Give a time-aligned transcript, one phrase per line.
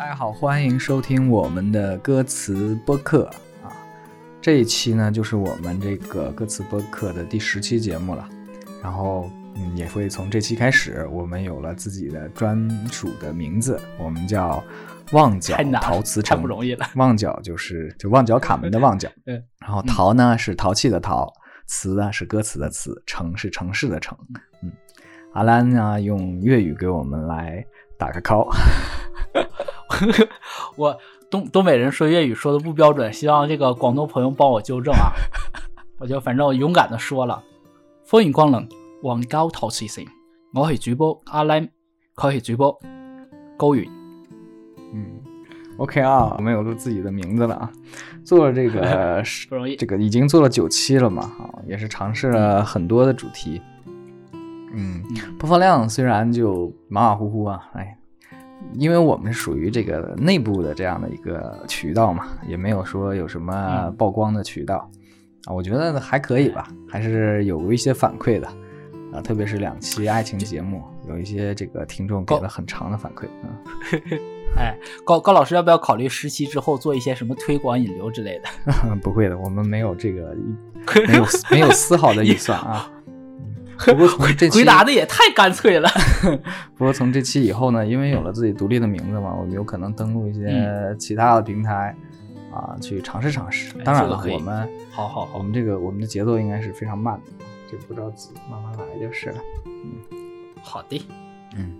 [0.00, 3.26] 大家好，欢迎收听我们的歌词播客
[3.62, 3.68] 啊！
[4.40, 8.26] 这一期呢，就是我们这个歌词播客的第十期节目了。
[8.82, 14.64] 然后，嗯，也会从这期开始，我们有了自己的专属的名字，我们叫
[15.12, 16.34] 旺角陶瓷城。
[16.34, 16.86] 太不容易了。
[16.96, 19.06] 旺角就是就旺角卡门的旺角。
[19.28, 19.44] 嗯。
[19.60, 21.30] 然后陶呢是陶器的陶，
[21.66, 24.16] 瓷呢是歌词的词，城是城市的城。
[24.62, 24.72] 嗯。
[25.34, 27.62] 阿兰呢用粤语给我们来
[27.98, 28.48] 打个 call。
[30.76, 30.96] 我
[31.30, 35.12] 东东北人说粤语说的不标准，希望这个广东朋友帮我纠正啊！
[35.98, 37.42] 我就反正我勇敢的说了，
[38.06, 38.68] 欢迎光临
[39.02, 40.04] 旺角陶瓷城，
[40.54, 41.68] 我是主播阿兰，
[42.16, 42.76] 他是主播
[43.56, 43.86] 高远。
[44.92, 45.06] 嗯
[45.76, 47.70] ，OK 啊，我们有了自己的名字了啊，
[48.24, 53.60] 做了这个 不容易，这个已经做了九期了嘛，啊，也是尝试了很多的主题。
[54.72, 55.02] 嗯，
[55.38, 57.96] 播放量虽然就马马虎虎啊，哎。
[58.74, 64.90] 因为我们是属于这个内部的这样的一个渠道嘛，也没有说有什么曝光的渠道
[65.46, 68.46] 啊，我觉得还可以吧，还是有一些反馈的
[69.12, 73.48] 啊，特别是两期爱情节目，有一些这个听众给了很长的反馈啊。
[74.56, 78.96] 哎，高高老师要不要考虑十期之后做一些什么推广引流之类的？
[79.00, 80.36] 不会的，我们没有这个，
[81.06, 82.90] 没有没有丝毫的预算啊。
[83.86, 85.88] 不过从这期回答的也太干脆了。
[86.76, 91.94] 不过从这期以后呢，因为有了自己独立的名字嘛，我们有可能登录一些其他的平台
[92.52, 93.72] 啊，去尝试尝试。
[93.84, 99.36] 当然了，我们好好好，我们这个我们的节奏应该是非常慢的，就不着急，慢慢来就是了。
[99.66, 100.18] 嗯，
[100.62, 101.08] 好的。
[101.56, 101.72] 嗯，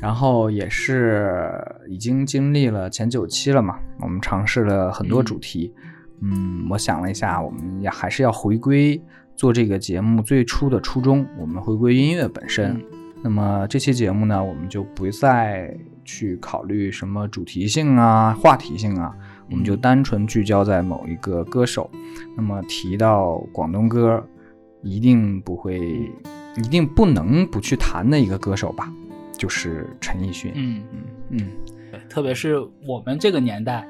[0.00, 5.72] 然后也是已经经历了前九期了嘛，我们尝试了很多主题。
[6.20, 9.00] 嗯，我想了一下，我们也还是要回归。
[9.38, 12.84] 做这个节目最初的初衷，我们回归音乐本身。
[13.22, 15.72] 那么这期节目呢，我们就不再
[16.04, 19.14] 去考虑什么主题性啊、话题性啊，
[19.48, 21.88] 我们就单纯聚焦在某一个歌手。
[22.36, 24.20] 那么提到广东歌，
[24.82, 26.10] 一定不会、
[26.56, 28.92] 一定不能不去谈的一个歌手吧，
[29.36, 30.50] 就是陈奕迅。
[30.56, 31.00] 嗯嗯
[31.30, 31.50] 嗯，
[31.92, 33.86] 对，特别是我们这个年代，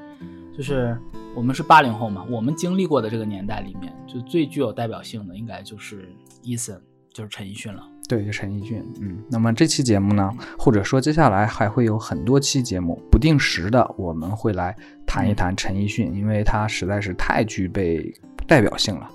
[0.55, 0.95] 就是。
[1.39, 6.13] 我们是八零后嘛，我们经历过的这个年代里面，就最具有代表性的应该就是
[6.43, 6.81] Eason，
[7.13, 7.81] 就是陈奕迅了。
[8.09, 8.85] 对，就陈奕迅。
[9.01, 10.29] 嗯，那么这期节目呢，
[10.59, 14.75] 或者说接下来还会有很多期节目，不定时的我们会来
[15.07, 18.13] 谈一谈陈奕迅，因为他实在是太具备
[18.49, 19.09] 代表性了。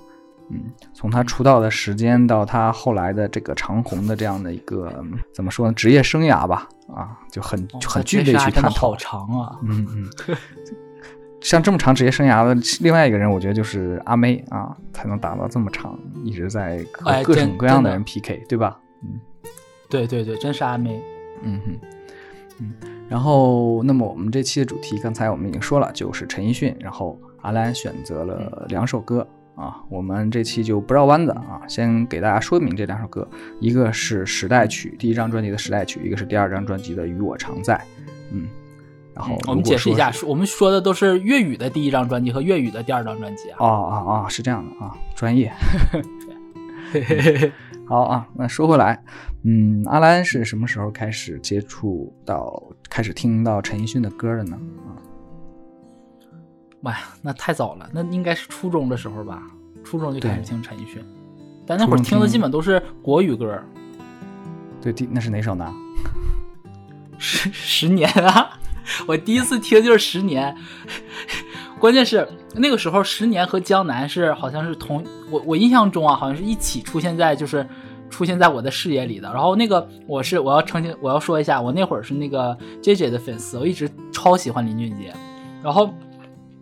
[0.50, 0.62] 嗯，
[0.94, 4.90] 从他出道的时间到他后来的这个长虹的这样的一个
[5.34, 8.70] 怎么说呢，职业生涯吧，啊，就很很具备去探讨。
[8.70, 9.58] 好长啊。
[9.62, 10.36] 嗯嗯。
[11.44, 18.80] 像这么长职业生涯的另外一个人，我觉得就是阿妹啊，才能打到这么长，一直在和各种各样的人 PK，对吧？
[19.02, 19.20] 嗯，
[19.90, 20.98] 对对对，真是阿妹。
[21.42, 21.78] 嗯哼，
[22.60, 22.72] 嗯。
[23.10, 26.74] 然后，那么我们这期的主题，刚才我们已经说了，就是陈奕迅。
[26.80, 33.28] 然后阿兰选择了两首歌啊，我们这期就不绕弯子啊，先给大家说明这两首歌，
[33.60, 37.74] 一个是时代曲，第一张专辑的时代曲，一个是第二张专辑的《与我常在》。
[38.32, 38.48] 嗯。
[39.14, 43.64] 然后我们解释一下，我们说的都是粤语的第一张专辑和粤语的第二张专辑啊。
[43.64, 45.52] 啊啊啊，是这样的啊，专业。
[47.86, 49.02] 好啊，那说回来，
[49.44, 54.58] 嗯，阿兰是什么时候开始接触到、开始听到陈奕迅的歌的呢？
[54.86, 54.98] 啊，
[56.80, 59.42] 妈呀，那太早了，那应该是初中的时候吧，
[59.84, 61.04] 初中就开始听陈奕迅，
[61.66, 63.62] 但那会儿听的基本都是国语歌。
[64.80, 65.72] 对，第那是哪首呢？
[67.18, 68.58] 十十年啊。
[69.06, 70.54] 我第一次听就是《十年》，
[71.78, 77.66] 关键是那个时候《十年》和《江南》是好像是同我我印象中啊，好像是一起出现在就是
[78.10, 79.32] 出现在我的视野里的。
[79.32, 85.12] 然后那个我是我要澄清我要说一下，我那会儿是那个 J J 的粉丝，我一直超喜欢林俊杰。
[85.62, 85.92] 然后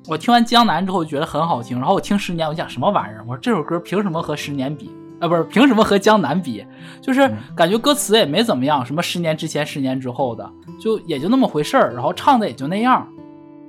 [0.06, 3.24] 我听完《江南》之后觉得很好听，然后我听《十年》，我讲什么玩意儿？
[3.26, 4.90] 我说这首歌凭什么和《十年》比？
[5.22, 6.66] 啊，不是凭什么和江南比？
[7.00, 10.50] 就是感觉歌词也没怎么样，什么十年之前、十年之后的，
[10.80, 13.08] 就也就那么回事儿，然后唱的也就那样，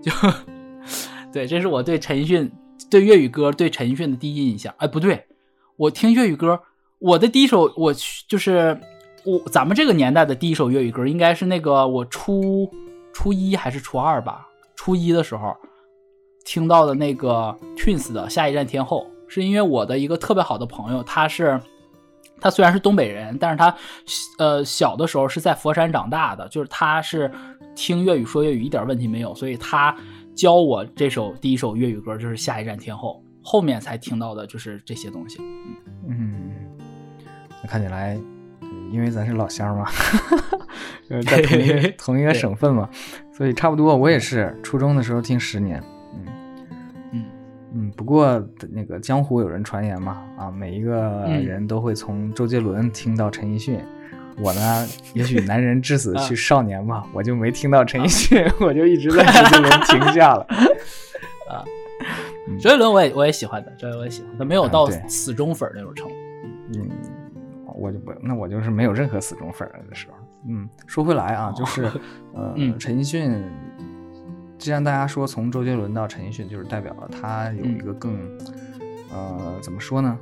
[0.01, 0.12] 就
[1.31, 2.51] 对，这是我对陈奕迅、
[2.89, 4.74] 对粤语歌、对陈奕迅的第一印象。
[4.78, 5.28] 哎，不对，
[5.78, 6.60] 我听粤语歌，
[6.98, 8.75] 我的第一首，我去就是
[9.24, 12.68] 我咱们这个年代的第一首粤语歌，应该是那个我初
[13.13, 14.48] 初一还是初二吧？
[14.75, 15.56] 初一的时候
[16.45, 19.06] 听到的那个 Twins 的《下一站天后》。
[19.33, 21.59] 是因为我的一个特别好的朋友，他是，
[22.39, 23.75] 他虽然是东北人，但是他，
[24.38, 27.31] 呃，小的时候是在佛山长大的，就是他是
[27.75, 29.95] 听粤语说粤语一点问题没有，所以他
[30.35, 35.39] 教我这首第一首粤语歌就是《下一站天后》，后面才听到的就是这些东西。
[36.07, 36.51] 嗯，
[37.63, 38.15] 那看起来，
[38.91, 39.89] 因为咱是老乡嘛，
[41.25, 42.88] 在同一个同一个省份嘛，
[43.35, 45.83] 所以差不多，我也是初中的时候听十年，
[47.74, 47.92] 嗯。
[47.96, 48.42] 不过
[48.72, 53.80] 那个江湖有人传言嘛，啊，每一个人都会从周杰伦听到陈奕迅。
[54.42, 60.44] 我呢，也许男人至死 去少年吧，我就没听到陈奕迅，我就一直在周杰伦 停下了。
[61.50, 61.62] 啊，
[62.60, 66.16] 周杰伦我也我也喜欢的，周杰伦我也喜欢，他没有到死忠粉那种程度。
[66.76, 66.90] 嗯，
[67.76, 70.16] 我就不，那我就是没有任何死忠粉的时候。
[70.50, 71.84] 嗯，说回来啊，就是
[72.34, 73.42] 呃，陈奕迅，
[74.63, 78.15] 既然大家说从周杰伦到陈奕迅，就是代表了他有一个更
[79.12, 80.18] 呃，怎么说呢？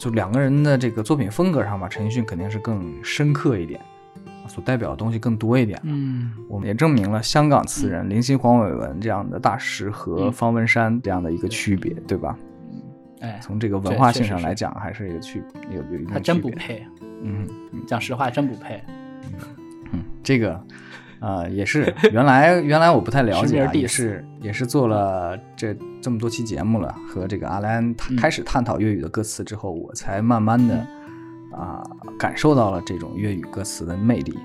[0.00, 3.80] 就两个人的这个作品风格上吧，陈奕迅肯定是更深刻一点，
[4.48, 5.80] 所代表的东西更多一点。
[5.84, 12.36] 嗯，我们也证明了香港词人林夕、黄伟文这样的大师和方文山这样的一个区别，对吧？
[12.72, 12.82] 嗯，
[13.20, 16.84] 哎，从这个文化性上来讲，还是一个区有有一定他真不配。
[17.22, 17.46] 嗯，
[17.86, 18.82] 讲实话，真不配。
[19.92, 20.60] 嗯，这个。
[21.22, 30.84] 呃，也是，原来原来我不太了解，也是也是做了这这么多期节目了，和这个阿兰开始探讨粤语的歌词之后，我才慢慢的
[31.52, 31.80] 啊
[32.18, 34.36] 感受到了这种粤语歌词的魅力，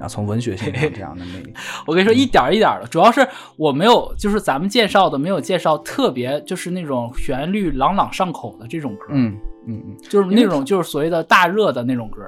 [0.00, 1.54] 啊，从文学性上这样的魅力。
[1.86, 3.24] 我跟你说，一点一点的，主要是
[3.54, 9.38] 我没有，就是咱们介绍的没有介绍特别，就是那种旋律朗朗上口的这种歌，嗯
[9.68, 12.24] 嗯嗯，就是那种就是所谓的大热的那种歌，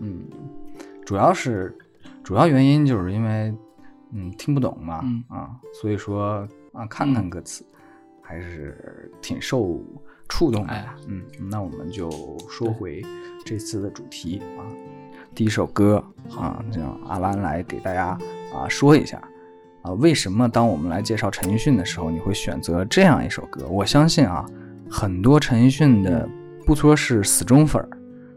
[0.00, 0.24] 嗯，
[1.06, 1.74] 主要是。
[2.24, 3.54] 主要原因就是因为，
[4.12, 7.62] 嗯，听不懂嘛，啊，所以说啊，看看歌词，
[8.22, 9.78] 还是挺受
[10.26, 10.84] 触动的。
[11.06, 12.10] 嗯，那我们就
[12.48, 13.02] 说回
[13.44, 14.64] 这次的主题啊，
[15.34, 16.02] 第一首歌
[16.34, 18.18] 啊，让阿兰来给大家
[18.54, 19.22] 啊说一下
[19.82, 23.68] 啊，为什么当我们来介绍陈奕迅的时候，你会选择这样一首歌？
[23.68, 24.46] 我相信啊，
[24.90, 26.26] 很多陈奕迅的
[26.64, 27.88] 不说是死忠粉儿。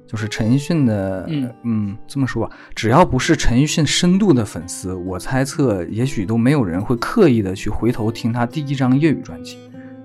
[0.07, 9.57] 就是陈奕迅的，嗯嗯，这么说吧，只要不是陈奕迅深度的粉丝，我猜测也许都没有人会刻意的去回头听他第一张粤语专辑。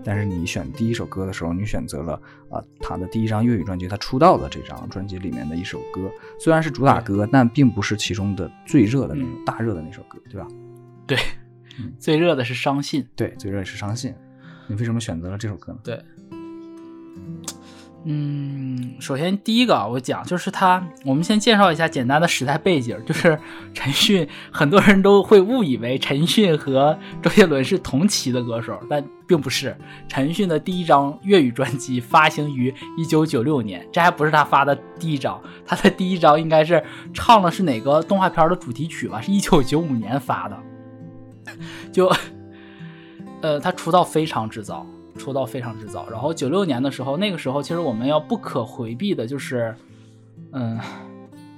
[0.04, 2.20] 但是你选第一首歌的时候，你选择了
[2.50, 6.10] 啊他的第一张粤语专辑，他出道的这张专辑里面的一首歌，
[6.40, 10.48] 虽然是主打歌，但并不是其中的最热的那种大热的那首歌，对吧？
[11.06, 11.16] 对，
[12.00, 13.02] 最热的是《伤信》。
[13.14, 14.10] 对，最热的是《伤信》。
[14.66, 15.78] 你为什么选择了这首歌呢？
[15.84, 16.02] 对。
[18.04, 23.38] 嗯，首先第一个啊我讲就是他，我们先介绍一下简单的时代背景，就是
[23.72, 29.76] 陈迅，很多人都会误以为陈迅和周杰伦是同期的歌手，但并不是。
[30.08, 36.82] 陈迅的第一张粤语专辑发行于一九九六年，这还不是他发的第一张， 他的第一张应该是
[37.14, 39.20] 唱的是哪个动画片的主题曲吧？
[39.20, 40.58] 是一九九五年发的，
[41.92, 42.12] 就，
[43.42, 44.84] 呃，他出道非常之早。
[45.18, 49.74] 出道非常之早，然后九六年的时候，那个时候其实我们要不可回避的就是，
[50.52, 50.78] 嗯，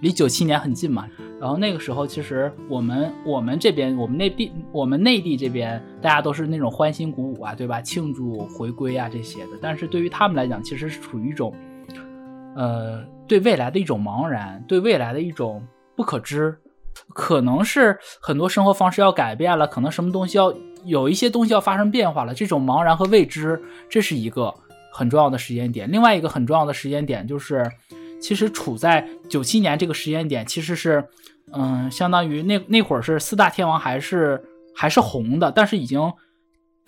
[0.00, 1.06] 离九七年很近嘛。
[1.40, 7.80] 然后那个时候，其实我们我们这边我们内地我们内地这边大家都是那种欢欣鼓舞啊，对吧？
[7.80, 9.50] 庆祝回归啊这些的。
[9.60, 11.54] 但是对于他们来讲，其实是处于一种，
[12.56, 15.62] 呃，对未来的一种茫然，对未来的一种
[15.94, 16.56] 不可知，
[17.14, 20.54] 可能是很多生活方式要改变了，可能什么东西要。
[20.84, 24.54] 有一些东西要发生变化了，这种茫然和未知，这是一个
[24.92, 25.90] 很重要的时间点。
[25.90, 27.70] 另外一个很重要的时间点就是，
[28.20, 31.04] 其实处在九七年这个时间点，其实是，
[31.52, 34.42] 嗯，相当于那那会儿是四大天王还是
[34.74, 36.12] 还是红的，但是已经，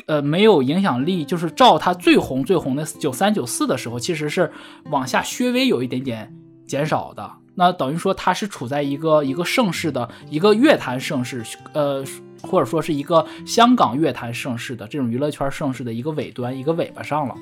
[0.07, 1.25] 呃，没有影响力。
[1.25, 4.51] 就是照他最红最红的九三九四的时候，其实是
[4.91, 6.35] 往下稍微有一点点
[6.67, 7.31] 减少的。
[7.57, 12.05] 那等于说他是处在一个一个盛世的一个乐坛盛世，呃。
[12.43, 17.35] 或者说是一个香港乐坛盛世的这种娱乐圈盛世的一个尾端，一个尾巴上了。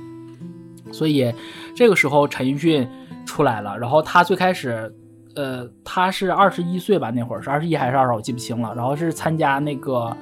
[0.92, 1.34] 所以
[1.74, 2.88] 这个时候陈奕迅
[3.26, 4.90] 出来了，然后他最开始，
[5.34, 8.72] 呃，他是二十一岁吧，那会儿是二十一还是二十，我记不清了。
[8.74, 10.16] 然后是参加那个，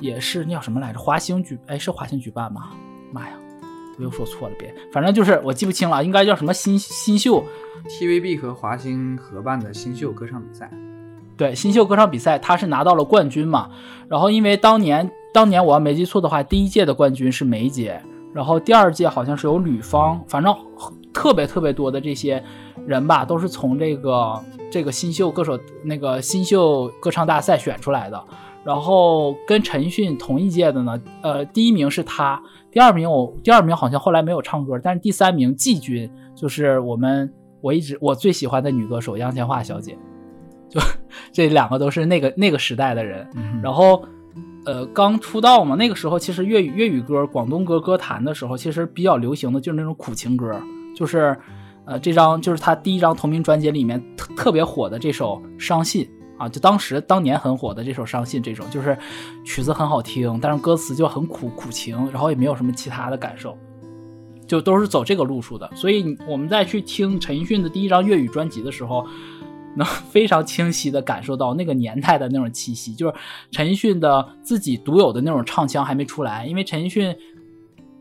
[0.00, 1.00] 也是那叫什么来着？
[1.00, 2.70] 华星举，哎，是华星举办吗？
[3.12, 3.34] 妈呀，
[3.98, 7.44] 我又说错了，别，反正就是我记不清了，应该叫什么新新秀
[7.88, 10.70] ，TVB 和华星合办的新秀歌唱比赛。
[11.36, 13.70] 对新秀歌唱比赛，他是拿到了冠军嘛？
[14.08, 18.00] 然后因为当年，当年我要没记错的话，第一届的冠军是梅姐，
[18.32, 20.54] 然后第二届好像是有吕方，反正
[21.12, 22.42] 特别特别多的这些
[22.86, 28.24] 人吧，都是从这个这个新秀歌手那个新秀歌唱大赛选出来的。
[28.64, 32.40] 然后跟陈奕迅同一届的呢，呃，第一名是他，
[32.72, 39.96] 第二名我第二名好像后来没有唱歌，但是第三名季军就是我们我一直我最喜欢的女歌手杨千嬅小姐。
[40.72, 40.80] 就
[41.32, 43.28] 这两个都是那个那个时代的人，
[43.62, 44.02] 然后，
[44.64, 50.58] 呃，刚出道嘛，那个时候其实粤语粤语歌、广东歌歌坛的时候，其实比较流行的就是那种苦情歌，
[50.96, 51.36] 就是，
[51.84, 56.02] 呃，这张就是他第一张同名专辑里面特特别火的这首《伤心》
[56.42, 58.98] 啊，就当时当年很火的这首《伤心》，这种就是
[59.44, 63.56] 曲子很好听，但是歌词就很苦苦情，然后也没有什么其他的感受，
[64.44, 65.70] 就都是走这个路数的。
[65.76, 69.06] 所以我们在去听陈奕迅的第一张粤语专辑的时候，
[69.76, 73.14] 能非常清晰的感受到那个年代的那种气息，就是
[73.52, 77.14] 陈奕迅的自己独有的那种唱腔还没出来，因为陈奕迅。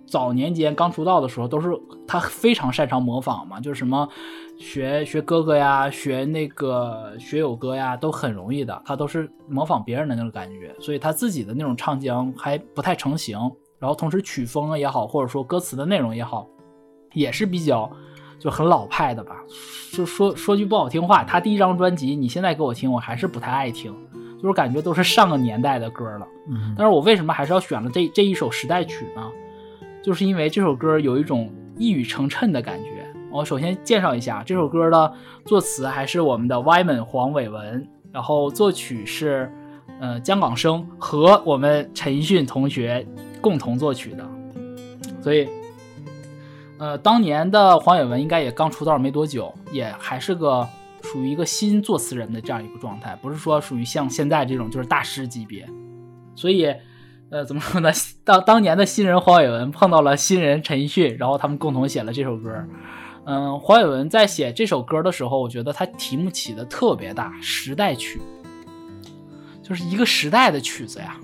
[0.08, 1.70] 早年间刚出道的时候，都是
[2.06, 4.10] 他非常擅长模仿嘛，就是什么
[4.62, 8.80] 学学哥哥呀，学那个学友哥呀，都很容易的。
[8.86, 13.38] 他都是模仿别人的那种感觉，所以他自己的那种唱腔还不太成型。
[13.80, 16.48] 然后同时曲风也好，或者说歌词的内容也好，
[17.14, 17.92] 也是比较
[18.38, 19.36] 就很老派的吧。
[19.92, 23.92] 就说说句不好听话，他第一张专辑你现在给我听，我还是不太爱听，
[24.40, 26.28] 就是感觉都是上个年代的歌了。
[26.48, 29.32] 嗯，但是我为什么还是要选了这这一首时代曲呢？
[30.04, 33.01] 就是因为这首歌有一种一语成谶的感觉。
[33.32, 35.14] 我首先介绍一下这首歌的
[35.46, 39.50] 作词还是我们的 Yman 黄伟文，然后作曲是
[40.00, 43.08] 呃姜港生和我们陈奕迅同学
[43.40, 44.28] 共同作曲的。
[45.22, 45.48] 所以，
[46.78, 50.68] 呃，当年的黄伟文应该也刚出道没多久，也还是个
[51.04, 55.68] 属于一个新作词人的这样一个状态，不是说属于像现在这种就是大师级别。
[56.36, 56.74] 所以。
[57.34, 57.90] 呃，怎么说呢？
[58.26, 62.54] 当当年的新人黄伟文碰到了新人陈奕迅，然后他们共同写了这首歌。
[63.26, 68.22] 嗯，黄伟文在写这首歌的时候，我觉得他题目起的特别大，时代曲，
[69.62, 71.18] 就是一个时代的曲子呀。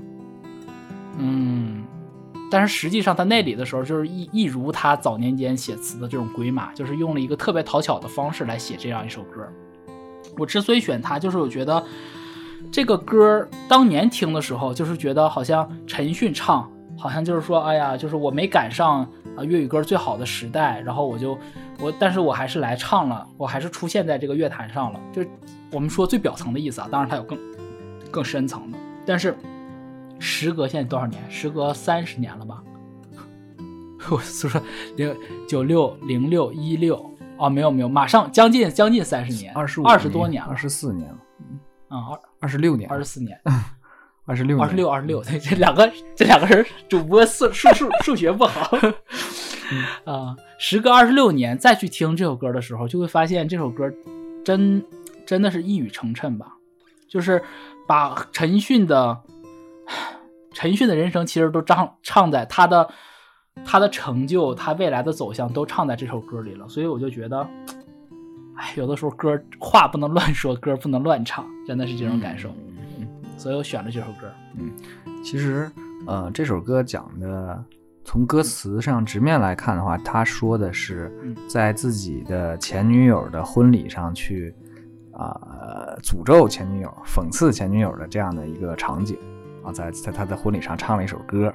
[1.17, 1.83] 嗯，
[2.51, 9.47] 但是实际上他那里的时候，就是一一如他早年间写词的这种规码，就是用了一个特别讨巧的方式来写这样一首歌。
[10.37, 11.83] 我之所以选它，就是我觉得。
[12.69, 21.37] 这个歌当年听的时候，就是觉得好像陈奕迅唱，好像就是说，哎呀，就是我没赶上啊粤语歌最好的时代，然后我就
[21.79, 24.99] 我，但是我还是来唱了，我还是出现在这个乐坛上了。
[25.13, 25.23] 就
[25.71, 27.37] 我们说最表层的意思啊，当然它有更
[28.11, 28.77] 更深层的。
[29.05, 29.37] 但是
[30.19, 31.21] 时隔现在多少年？
[31.29, 32.63] 时隔三十年了吧？
[34.09, 34.61] 我是说
[34.95, 35.15] 零
[35.47, 41.17] 九六零六一六哦，没有没有，马上将近将近三十年，二十五二十多年，二十四年了。
[41.89, 43.39] 啊，二二十六年，二十四年，
[44.25, 45.23] 二十六，二十六，二十六。
[45.23, 48.77] 对，这两个这两个人主播数数数数学不好
[50.05, 50.35] 啊。
[50.57, 53.91] 时隔二十六年再去听这首歌的时候，就会发现这首歌
[54.43, 54.83] 真
[55.25, 56.53] 真的是一语成谶吧。
[57.07, 57.41] 就是
[57.87, 59.17] 把陈奕迅的
[60.53, 62.89] 陈奕迅的人生其实都唱唱在他的
[63.65, 66.67] 他的成就，他未来的走向都唱在这首歌里了。
[66.67, 67.47] 所以我就觉得。
[68.59, 72.49] 哎，有的时候歌话不能乱说，歌不能乱唱，真的是这种感受。
[72.97, 73.07] 嗯，
[73.37, 74.33] 所以我选了这首歌。
[74.57, 74.71] 嗯，
[75.23, 75.71] 其实，
[76.07, 77.63] 呃，这首歌讲的，
[78.07, 81.11] 从歌词上直面来看的话，他说的是
[81.45, 84.55] 在自己的前女友的婚礼上去，
[85.11, 85.37] 啊，
[86.01, 89.17] 诅咒前女友、讽刺前女友的这样的一个场景
[89.61, 91.53] 啊，在在他的婚礼上唱了一首歌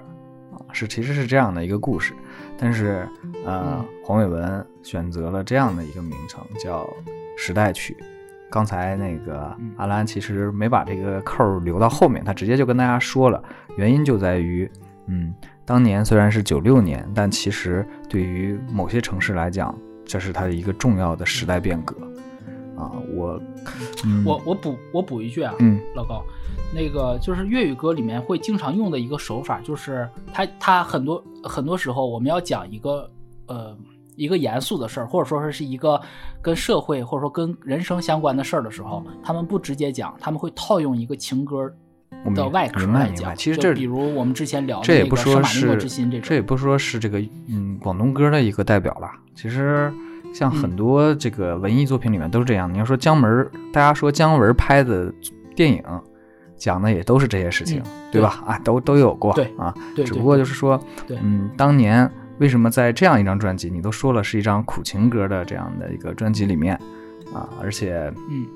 [0.52, 0.60] 啊。
[0.72, 2.12] 是，其实是这样的一个故事，
[2.58, 3.08] 但是，
[3.46, 6.84] 呃，黄伟文选择了这样的一个名称，叫
[7.34, 7.96] 《时代曲》。
[8.50, 13.42] 刚才那个阿兰其实没把这个扣留到后面，他直接就跟大家说了，
[13.78, 14.70] 原因就在于，
[15.12, 15.34] 嗯，
[15.66, 21.94] 当年虽然是九六年，但其实对于某些城市来讲，这是它的一个重要的时代变革。
[22.78, 23.40] 啊，我，
[24.24, 26.24] 我我补我补一句啊，嗯，老高。
[26.74, 33.08] 那个就是粤语歌里面会经常用的一个手法，就是它它很多很多时候我们要讲一个
[33.46, 33.76] 呃
[34.16, 36.00] 一个严肃的事儿，或者说是是一个
[36.40, 41.70] 跟社会或者说跟人生相关的事儿的时候，他们不直接讲，他们会套用一个情歌
[42.30, 43.34] 的外壳来讲。
[43.36, 49.10] 其实这比如我们之前聊这也不说是这这也不说是这个嗯广东歌的一个代表了。
[49.34, 49.92] 其实
[50.32, 52.72] 像很多这个文艺作品里面都是这样。
[52.72, 55.12] 你要说姜文，大家说姜文拍的
[55.54, 55.82] 电影。
[56.54, 58.40] 讲的也都是这些事情，对吧？
[58.46, 66.76] 啊，都都有过，对，只不过就是说，嗯，当年为什么在这样一张专辑，你都说了是一张苦情歌的这样的一个专辑里面
[67.34, 68.46] 啊，而且，嗯，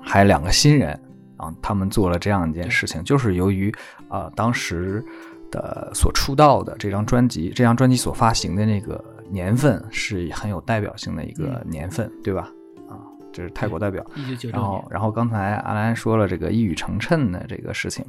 [0.00, 0.98] 还两个新人
[1.42, 3.74] 啊，他们做了这样一件事情，就是由于
[4.08, 5.04] 啊，当时
[5.50, 12.48] 的所出道的这张专辑，这张专辑所发行的那个年份是很有代表性的一个年份，对吧？
[12.88, 14.04] 啊这是泰国代表，
[14.52, 18.04] 然后，然后刚才阿兰说了这个一语成谶的这个事情，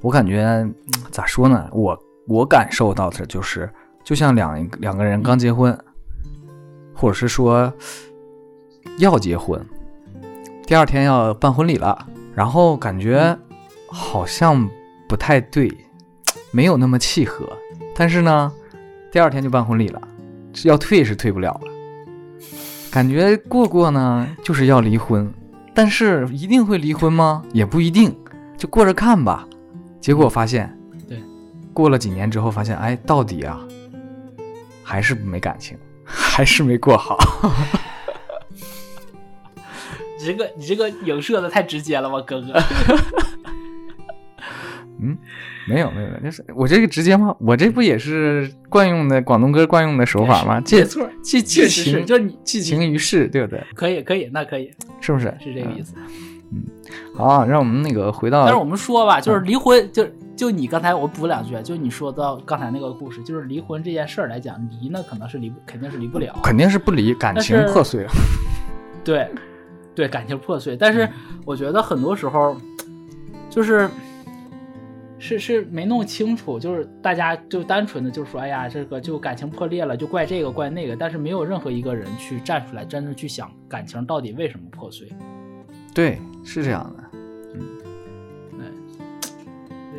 [0.00, 0.64] 我感觉
[1.10, 1.68] 咋说呢？
[1.72, 3.68] 我我感受到的就是，
[4.04, 5.76] 就像两两个人刚结婚，
[6.94, 7.72] 或者是说
[8.98, 9.60] 要结婚，
[10.64, 13.36] 第二天要办婚礼了，然后感觉
[13.88, 14.68] 好像
[15.08, 15.70] 不太对，
[16.50, 17.48] 没有那么契合，
[17.94, 18.52] 但是呢，
[19.10, 20.00] 第二天就办婚礼了，
[20.64, 21.72] 要退是退不了了。
[22.90, 25.32] 感觉过过呢，就是要离婚，
[25.74, 27.42] 但是一定会离婚吗？
[27.52, 28.16] 也不一定，
[28.56, 29.46] 就过着看吧。
[30.00, 30.74] 结果发现，
[31.08, 31.22] 对，
[31.74, 33.60] 过了几年之后发现，哎，到底啊，
[34.82, 37.18] 还是没感情，还是没过好。
[40.18, 42.52] 你这个你这个影射的太直接了吧，哥哥。
[45.00, 45.16] 嗯，
[45.68, 47.32] 没有没有，就是我这个直接吗？
[47.38, 50.60] 我这不也是惯用的广东歌惯用的手法吗？
[50.70, 53.62] 没错，寄寄确实是，情，就你寄情于世，对不对？
[53.74, 55.32] 可以可以，那可以是不是？
[55.40, 55.94] 是这个意思。
[56.50, 56.64] 嗯
[57.14, 68.10] 好啊，让我们那个回到，但是我们说吧，就是离婚，就就你刚才我补两句，就你说到刚才那个故事，就是离婚这件事儿来讲，离呢可能是离，肯定是离不了，肯定是不离，感情破碎了。
[69.04, 69.28] 对，
[69.98, 70.76] 对，感情破碎。
[70.76, 71.08] 但是
[71.44, 72.56] 我觉得很多时候，
[73.50, 73.90] 就是
[75.18, 85.08] 是是没弄清楚，就是大家就单纯的就说，哎呀，这个就感情破裂了，就怪这个怪那个，但是没有任何一个人去站出来，真的去想感情到底为什么破碎。
[85.92, 87.04] 对，是这样的。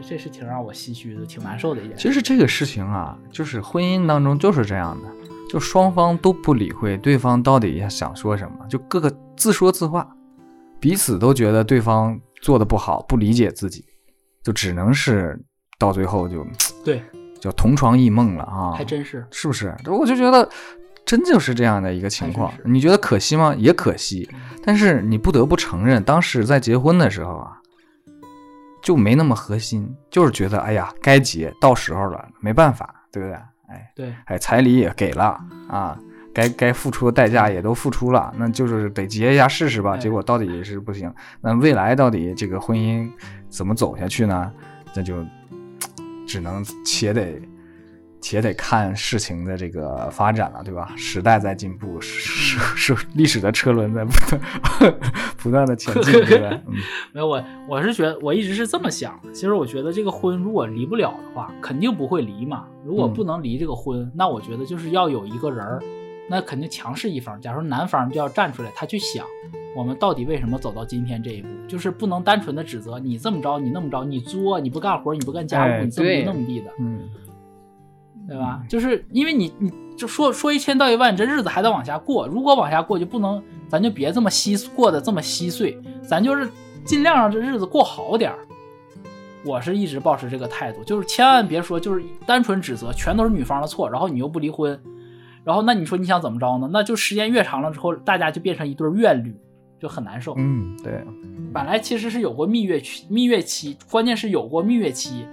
[0.01, 2.07] 这这是挺让我唏嘘的，挺难受的一件事。
[2.07, 5.18] 其实这个事情啊，就是婚姻当中就是这样的，
[5.49, 10.07] 就双方都不理会对方到底想说什么，就各个自说自话，
[10.79, 13.83] 彼此都觉得对方做的不好，不理解自己，
[14.43, 15.37] 就只能是
[15.79, 16.45] 到最后就
[16.85, 17.03] 对，
[17.41, 19.25] 就同床异梦了啊，还真是。
[19.31, 19.75] 是不是？
[19.87, 20.47] 我就觉得
[21.03, 23.55] 真就是这样的一个情况你觉得可惜吗？
[23.57, 24.29] 也可惜，
[24.63, 27.57] 但是你不得不承认，当时在结婚的时候啊，
[28.83, 33.35] 就没那么核心，就是觉得哎呀，该结，到时候了，没办法，对不对？
[33.69, 35.97] 哎对，哎，彩礼也给了啊，
[36.33, 39.93] 该该付出的代价也都付出了，那就是得结一下试试吧。
[39.95, 43.09] 哎结果到底是不行，那未来到底这个婚姻
[43.47, 44.51] 怎么走下去呢？
[44.95, 45.23] 那就
[46.27, 47.39] 只能且得
[48.21, 50.93] 且得看事情的这个发展了，对吧？
[50.97, 54.41] 时代在进步，是是是历史的车轮在不断
[55.37, 56.49] 不断的前进，对吧？
[56.67, 56.73] 嗯
[57.13, 59.31] 没有我，我是觉得我一直是这么想的。
[59.31, 62.65] 其实我觉得这个婚如果离不了的话，肯定不会离嘛。
[62.85, 65.79] 如果嗯不能离这个婚，那我觉得就是要有一个人儿，
[66.29, 67.39] 那肯定强势一方。
[67.39, 69.25] 假如男方就要站出来，他去想
[69.75, 76.98] 我们到底为什么走到今天这一步，就是不能单纯的指责你这么着，你那么着，你作，你不干活，你不干家务，哎你这么地那么地的，嗯，
[78.29, 78.63] 对吧？
[78.69, 82.27] 就是因为你你就说说一千道一万，你这日子还得往下过。
[82.27, 86.47] 如果往下过，就不能，咱就别这么稀过得这么稀碎，咱就是
[86.85, 88.37] 尽量让这日子过好点儿。
[89.43, 94.79] 我是一直保持这个态度，就是千万别说就是单纯指责，全都是女方的错，然后你又不离婚，
[95.43, 96.69] 然后那你说你想怎么着呢？
[96.71, 99.35] 那就时间越长了之后，大家就变成一对怨侣，
[99.79, 100.33] 就很难受。
[100.37, 101.03] 嗯，对，
[101.53, 105.25] 本来其实是有过蜜月期，蜜月期，关键是有过蜜月期，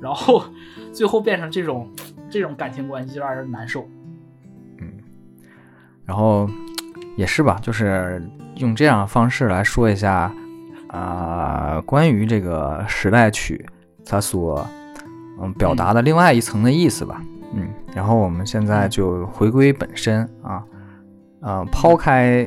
[0.00, 0.44] 然后
[0.92, 1.88] 最后变成这种
[2.28, 3.88] 这种感情关系，就让人难受。
[4.78, 4.92] 嗯
[6.04, 6.48] 然后
[7.16, 8.22] 也是吧，就是
[8.56, 10.30] 用这样的方式来说一下，
[10.88, 13.64] 啊、关于这个时代曲
[14.04, 14.66] 它所
[15.40, 17.22] 嗯表达的另外一层的意思吧，
[17.54, 20.62] 嗯，然后我们现在就回归本身啊，
[21.40, 22.46] 呃，抛开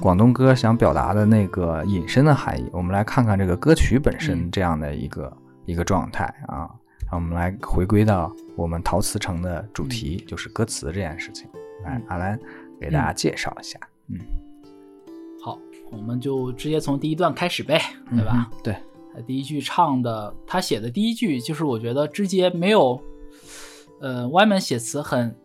[0.00, 6.70] 广东歌想表达的那个引申的含义，我们来看看这个歌曲本身嗯这样的一个、一个状态啊，
[7.10, 11.48] 让我们来回归到我们陶瓷城的主题，就是歌词这件事情。
[11.84, 12.38] 来嗯，阿兰
[12.80, 14.18] 给大家介绍一下，嗯
[15.42, 15.58] 好，
[15.90, 17.80] 我们就直接从第一段开始呗，
[18.10, 18.48] 对吧？
[18.52, 18.58] 嗯？
[18.62, 18.76] 对，
[19.12, 23.00] 他第一句唱的，他写的第一句就是我觉得直接没有，
[24.00, 25.36] 呃，歪门写词很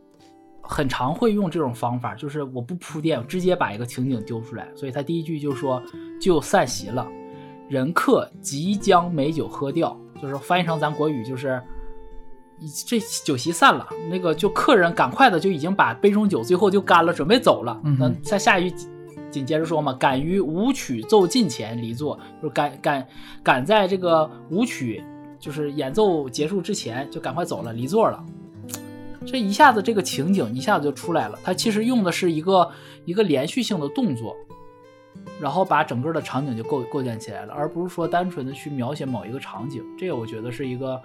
[0.63, 4.67] 很常会用这种方法，就是我不铺垫，我直接把一个情景丢出来。
[4.73, 5.79] 所以他第一句就说
[6.19, 7.07] 就散席了，
[7.69, 11.61] 人客即将美酒喝掉，就是翻译成咱国语就是。
[12.87, 17.77] 这酒席散了，那个就客人赶快的就已经把杯中酒最后就干了，准备走了。
[17.83, 18.87] 嗯哼咱再下一句
[19.29, 23.07] 紧接着说嘛，敢于舞曲奏尽前离座，就是赶赶
[23.41, 25.03] 赶在这个舞曲
[25.39, 28.23] 就是演奏结束之前就赶快走了，离座了。
[29.25, 32.69] 这一下子这个情景一下子就出来了，它其实用的是一个
[33.05, 34.35] 一个连续性的动作，
[35.39, 39.83] 然后把整个的场景就构构建起来了，而不是说单纯的去描写某一个场景。
[39.97, 41.01] 这个我觉得是一个，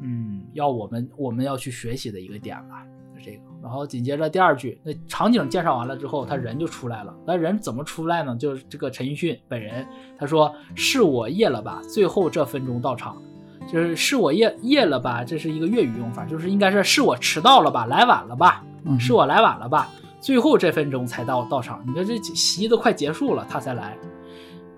[0.00, 2.84] 嗯，要我们我们要去学习的一个点吧。
[3.22, 7.14] 这个，然后紧接着第二句，那场景介绍完了之后，他人就出来了。
[7.26, 8.34] 那人怎么出来呢？
[8.34, 9.86] 就是这个陈奕迅本人，
[10.18, 11.82] 他说：“是我夜了吧？
[11.82, 13.20] 最后这分钟到场，
[13.66, 15.22] 就是是我夜夜了吧？
[15.24, 17.86] 这是一个粤语用法，就是应该是是我迟到了吧？
[17.86, 18.64] 来晚了吧？
[18.84, 19.88] 嗯是我来晚了吧？
[20.20, 21.82] 最后这分钟才到到场。
[21.86, 23.96] 你看这席都快结束了，他才来。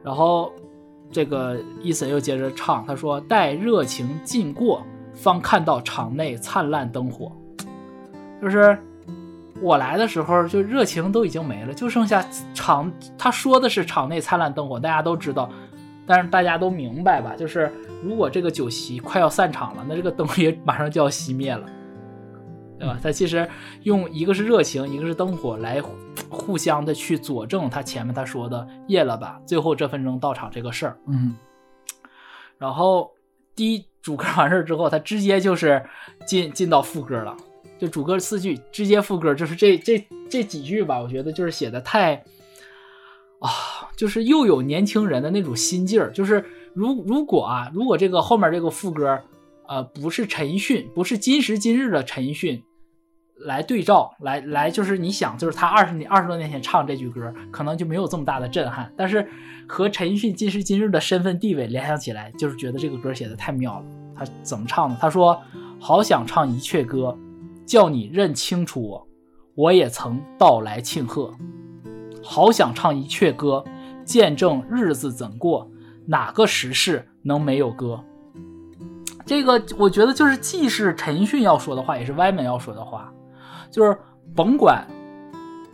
[0.05, 0.53] 然后
[1.11, 4.83] 这个伊森又接着唱，他说：“待热情尽过，
[5.15, 7.33] 方看到场内灿烂灯火。”
[8.43, 8.77] 就是
[9.61, 12.91] 我来的时候就热情都已经没了，就剩下场。
[13.17, 15.49] 他说的是场内灿烂灯火，大家都知道，
[16.07, 17.35] 但是大家都明白吧？
[17.37, 21.67] 就是如果这个酒席快要散场了，那这个灯也马上就要熄灭了，
[22.79, 22.99] 对吧？
[23.03, 23.49] 他其实
[23.83, 25.81] 用一个是热情，一个是灯火来
[26.29, 30.99] 互相的去佐证他前面他说的夜了吧，最后这分钟到场这个事儿。
[31.07, 31.35] 嗯
[32.59, 33.11] 然后
[33.57, 35.85] 第一主歌完事儿之后，他直接就是
[36.27, 37.37] 进进到副歌了。
[37.79, 42.23] 就主歌四句，直接副歌，就是这这这几句吧，我觉得就是写的太
[43.43, 46.11] 啊，就是又有年轻人的那种心劲儿。
[46.13, 49.21] 就是如如果啊，如果这个后面这个副歌，
[49.69, 52.63] 呃，不是陈奕迅，不是今时今日的陈奕迅
[53.45, 58.93] 来对照，来来，就是你想，就是他二十年二十多年前唱这句歌，可能就没有这么大的震撼。
[58.97, 59.29] 但是
[59.69, 63.85] 和陈奕迅今时今日的身份地位联想起来，就是觉得这个歌写的太妙了。
[64.15, 64.97] 他怎么唱的？
[65.01, 65.41] 他说
[65.81, 67.19] ：“好想唱一阙歌。”
[67.65, 69.09] 叫你认清楚我，
[69.55, 71.33] 我也曾到来庆贺。
[72.23, 73.65] 好想唱一阙歌，
[74.05, 75.71] 见证日子怎过，
[76.07, 78.03] 哪个时事能没有歌？
[79.25, 83.13] 这个我觉得就是既是陈奕迅要说的话，也是歪门要说的话，
[83.71, 83.97] 就是
[84.35, 84.87] 甭管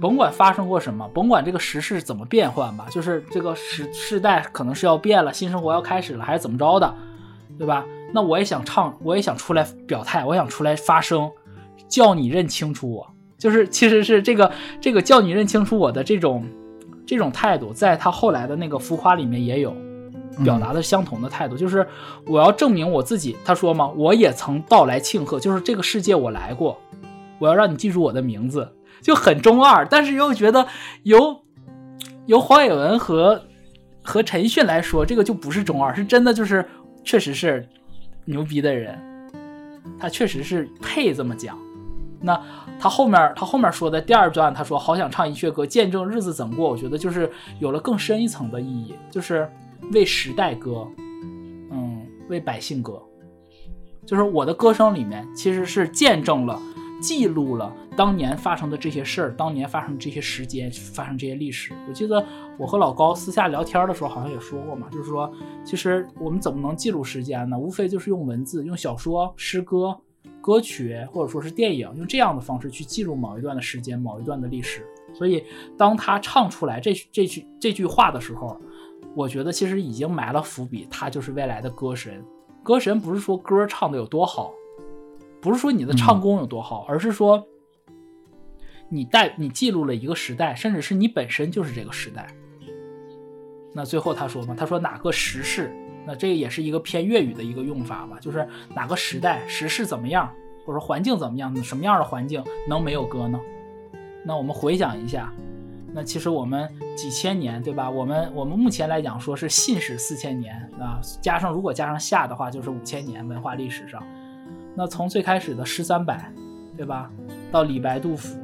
[0.00, 6.94] 甭管发生过什么，甭管这个时事怎么变换吧，就是这个时世代可能是要变了，新生活要开始了，还是怎么着的，
[7.58, 7.84] 对吧？
[8.12, 11.30] 那我也想唱，我也想出来表态，我想出来发声。
[11.88, 16.44] 叫你认清楚我，就是其实是这个这个叫你认清楚我的这种
[17.06, 19.74] 这种态度，在他后来的那个浮夸里面也有
[20.44, 21.86] 表达的相同的态度，就是
[22.26, 23.36] 我要证明我自己。
[23.44, 26.78] 他说嘛，我也曾到来庆贺，就是这个世界我来过，
[27.38, 28.68] 我要让你记住我的名字，
[29.00, 30.66] 就很中二，但是又觉得
[31.04, 31.42] 由
[32.26, 33.44] 由黄伟文和
[34.02, 36.64] 和陈奕迅来说，这个就不是中二，是真的就是
[37.04, 37.68] 确实是
[38.24, 38.98] 牛逼的人，
[39.98, 41.56] 他确实是配这么讲。
[42.20, 42.40] 那
[42.80, 46.68] 他后面他后面说的第二段，他说好想唱一阙歌，见证日子怎么过。
[46.68, 49.48] 我觉得就是有了更深一层的意义，就是
[49.92, 50.86] 为时代歌，
[51.70, 53.00] 嗯，为百姓歌。
[54.04, 56.60] 就是我的歌声里面其实是见证了、
[57.00, 61.72] 记录了当年发生的这些事儿，当年发生这些时间、发生这些历史。
[61.86, 62.24] 我记得
[62.58, 65.30] 我和老高私下聊天的时候好像也说过嘛，就是说
[65.62, 67.56] 其实我们怎么能记录时间呢？
[67.58, 69.96] 无非就是用文字、用小说、诗歌。
[70.48, 74.82] 歌曲或者说是电影，用这样的方式去记录某一段的时间、某一段的历史。
[75.12, 75.44] 所以，
[75.76, 78.58] 当他唱出来这这句这句话的时候，
[79.14, 82.24] 我觉得其实已经埋了伏笔，他就是未来的歌神。
[82.62, 84.54] 歌神不是说歌唱的有多好，
[85.42, 87.46] 不是说你的唱功有多好，而是说
[88.88, 92.26] 你带你记录了一个时代，甚至是你本身就是这个时代。
[93.74, 95.70] 那最后他说嘛，他说哪个时事？
[96.08, 100.32] 那这也是一个偏粤语的一个用法吧，就是哪个时代时事怎么样，
[100.64, 103.38] 或者说环境怎么样，什么样的环境能没有歌呢？
[104.24, 105.30] 那我们回想一下，
[105.92, 106.66] 那其实我们
[106.96, 107.90] 几千年，对吧？
[107.90, 114.02] 我们我们目前来讲说是信史四千年啊，加上如果加上夏的话，就是五千年文化历史上。
[114.74, 116.32] 那从最开始的诗三百，
[116.74, 117.10] 对吧？
[117.52, 118.34] 到李白、杜甫，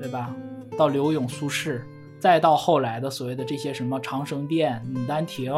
[0.00, 0.34] 对吧？
[0.76, 1.80] 到刘永、苏轼，
[2.18, 5.52] 再到后来的所谓的这些什么长生殿、牡丹亭。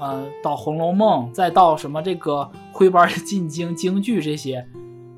[0.00, 4.66] 呃，到《红楼梦》，再到什么这个徽班进京京剧这些，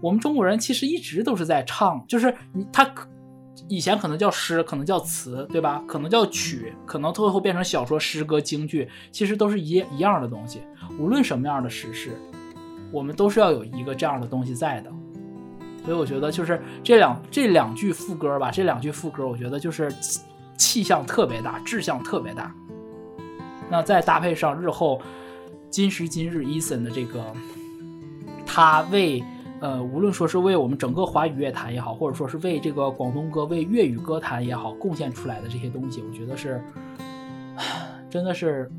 [0.00, 2.86] 我们中国人其实一直都是在唱，就是你他
[3.68, 5.82] 以前可能叫诗，可能叫词，对吧？
[5.86, 10.60] 可能叫曲，可能最后变成小说、诗歌、京剧，其实都是一一样的东西。
[10.98, 12.10] 无论什么样的时事，
[12.90, 14.90] 我们都是要有一个这样的东西在的。
[15.84, 19.94] 所以我觉得就是这两这两句副歌吧，这两句副歌，我觉得就是
[20.56, 22.52] 气象特别大，志向特别大。
[23.72, 25.00] 那再搭配上日后
[25.70, 27.24] 今时今日 Eason 的这个，
[28.44, 29.24] 他为
[29.62, 36.62] 呃无论说是为我们整个华语乐坛也好，或者说是为这个广东歌、为粤语歌坛也好贡献出来的这些东西，我觉得是
[38.10, 38.70] 真的是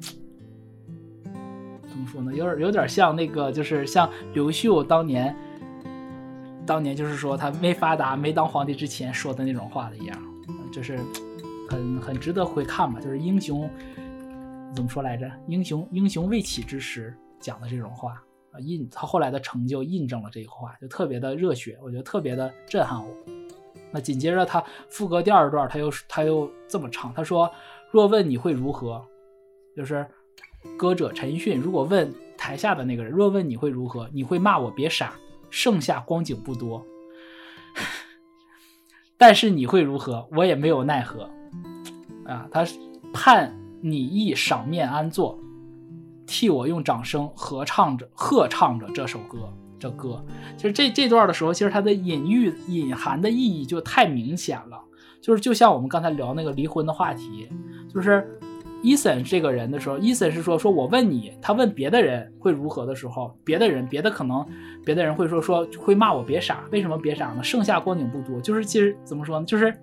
[1.23, 2.31] 怎么说呢？
[2.31, 5.35] 有点有点像那个，就是像刘秀当年
[6.67, 10.15] 当年就是说他没发达、没当皇帝之前说的那种话的一样，
[10.71, 10.99] 就是
[11.67, 13.67] 很很值得回看吧，就是英雄。
[14.73, 15.29] 怎么说来着？
[15.47, 23.13] 英雄英雄未起之时讲的这种话啊，印他后来的成就印证了这个话，就特别的热血，我觉得特别的震撼我。
[23.91, 27.51] 那紧接着他副歌第二段，他又他又这么唱，他说
[27.91, 29.05] ：“若问你会如何？”
[29.77, 30.05] 就是
[30.77, 35.13] 歌者陈奕迅，如果问台下的那个人，若问你会如何，你会骂我别傻，
[35.51, 36.83] 剩下光景不多。
[39.17, 40.27] 但是你会如何？
[40.31, 41.29] 我也没有奈何
[42.25, 42.47] 啊。
[42.51, 42.65] 他
[43.13, 43.62] 盼。
[43.85, 45.37] 你亦赏面安坐，
[46.25, 49.53] 替我用掌声合唱着、和唱着这首歌。
[49.77, 50.23] 这歌。
[50.55, 54.81] 其实这这段的时候，其实它的隐喻、隐含的意义就太明显了。
[55.21, 57.49] 就是就像我们刚才聊那个离婚的话题，
[57.93, 58.25] 就是
[58.81, 64.45] 伊森这个人的时候，伊森是说说我问你，他问别的人会如何的时候，别的人别的可能
[64.85, 67.43] 别的人会说说会骂我别傻，为什么别傻呢？
[67.43, 69.77] 剩下光景不多，就是其实怎么说呢，就是。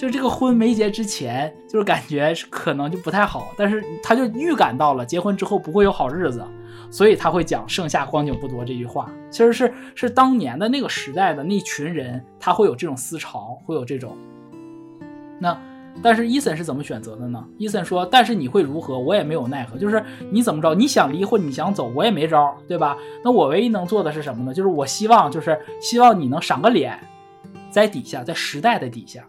[0.00, 6.42] 就是这个婚没结之前，就是感觉可能就不太好，但是他就预感到了结婚之后不会有好日子，
[6.90, 9.12] 所以他会讲“剩下光景不多”这句话。
[9.30, 14.16] 其实是是当年的那个时代的那群人，他会有这种思潮，会有这种。
[15.38, 15.54] 那
[16.00, 17.46] 但是伊森是怎么选择的呢？
[17.58, 19.76] 伊森说：“但是你会如何，我也没有奈何。
[19.76, 22.96] 就是你怎么着，你想离婚，你想走，我也没招，对吧？
[23.22, 24.54] 那我唯一能做的是什么呢？
[24.54, 26.98] 就是我希望，就是希望你能赏个脸，
[27.70, 29.22] 在底下，在时代的底下。”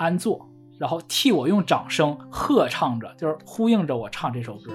[0.00, 4.72] 安坐，然后替我用掌声喝唱着，就是呼应着我唱这首歌。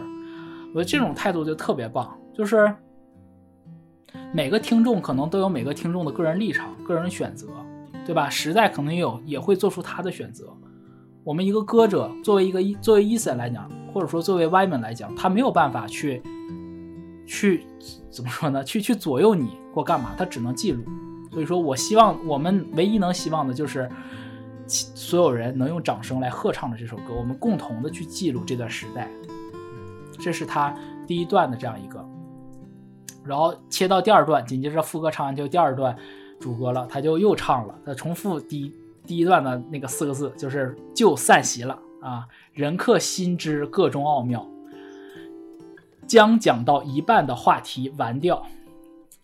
[0.67, 2.15] 我觉得这种态度就特别棒。
[2.31, 2.71] 就是
[4.31, 7.47] 每个听众可能都有每个听众的个人立场、个人选择，
[8.05, 8.29] 对吧？
[8.29, 10.55] 时代可能也有也会做出他的选择。
[11.23, 16.21] 我们一个歌者，作为一个作为 Eason 来讲，或者说作为 Yman 来讲，他没有办法去
[17.25, 17.65] 去
[18.11, 18.63] 怎么说呢？
[18.63, 20.11] 去去左右你或干嘛？
[20.15, 20.83] 他只能记录。
[21.31, 23.89] 所以说我希望我们唯一能希望的就是。
[24.67, 29.09] 所有人能用掌声来合唱的这首歌，我们共同的去记录这段时代。
[30.19, 30.75] 这是他
[31.05, 32.03] 第一段的这样一个，
[33.23, 35.95] 然后切到第二段，紧接着副歌唱完就第二段
[36.39, 38.73] 主歌了，他就又唱了，他重复第一
[39.05, 42.25] 第一段的那个四个字，就是就散席了啊。
[42.53, 44.47] 人客心知各中奥妙，
[46.07, 48.41] 将讲到一半的话题完掉，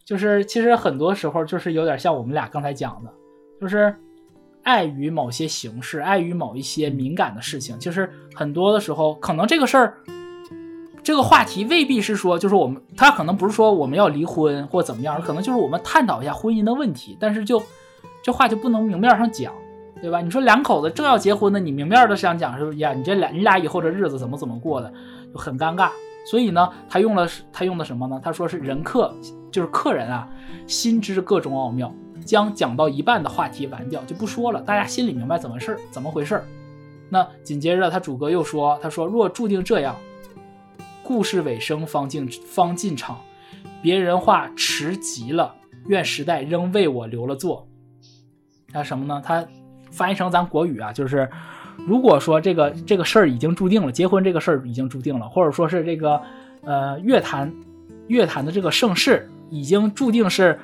[0.04, 3.12] 就是其实很多时候就是有点像我们俩刚才讲的，
[3.60, 3.96] 就是。
[4.64, 9.98] 碍于某些形式，碍于某一些敏感的事情，就是很多的时候，可能这个事儿，
[11.04, 17.62] 这个话题未必是说，就是我们他可能不是说我们要离婚或怎么样，可能就是我们探讨一下婚姻的问题，但是就
[18.24, 19.54] 这话就不能明面上讲，
[20.02, 20.22] 对吧？
[20.22, 24.94] 你说两口子正要结婚呢，你明面的想讲是呀，你这俩你俩以后这日子怎么怎么过的，
[25.34, 25.90] 就很尴尬。
[26.24, 28.22] 所以呢，他用了他用的什么呢？
[28.24, 29.12] 他说是人客，
[29.52, 30.28] 就是客人啊，
[30.68, 31.92] 心知各种奥妙。
[32.26, 36.46] 将讲到一半的话题完掉，就不说了，大家心里明白怎么事儿，怎么回事儿。
[37.10, 39.96] 那紧接着他主歌又说：“他说若注定这样，
[41.04, 43.20] 故事尾声方进方进场，
[43.82, 45.54] 别人话迟极了，
[45.88, 47.68] 愿时代仍为我留了座。”
[48.72, 49.22] 他什么呢？
[49.26, 49.46] 他
[49.92, 51.30] 翻译成咱国语啊，就是
[51.86, 56.22] 如果说这个这个事儿已经注定了，结婚这个事儿已经注定了，或者说是这个
[56.64, 57.54] 呃乐坛
[58.08, 60.58] 乐坛的这个盛世已经注定是。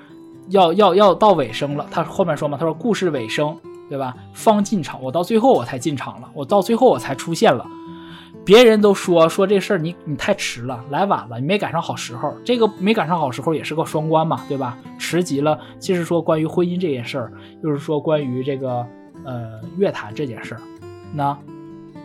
[0.50, 3.58] 要要要到尾声了，他后面说嘛，他说故事尾声，
[3.90, 4.16] 对吧？
[4.34, 7.66] 方进场，我到最后我才进场了，我到最后我才出现了。
[8.46, 12.34] 别人都说说这事儿你你太迟了，来晚了，你没赶上好时候。
[12.46, 14.78] 这个没赶上好时候也是个双关嘛，对吧？
[14.98, 18.86] 迟及了，既是说关于婚姻这件事儿，又是说关于这个
[19.26, 20.62] 呃乐坛这件事儿。
[21.14, 21.38] 那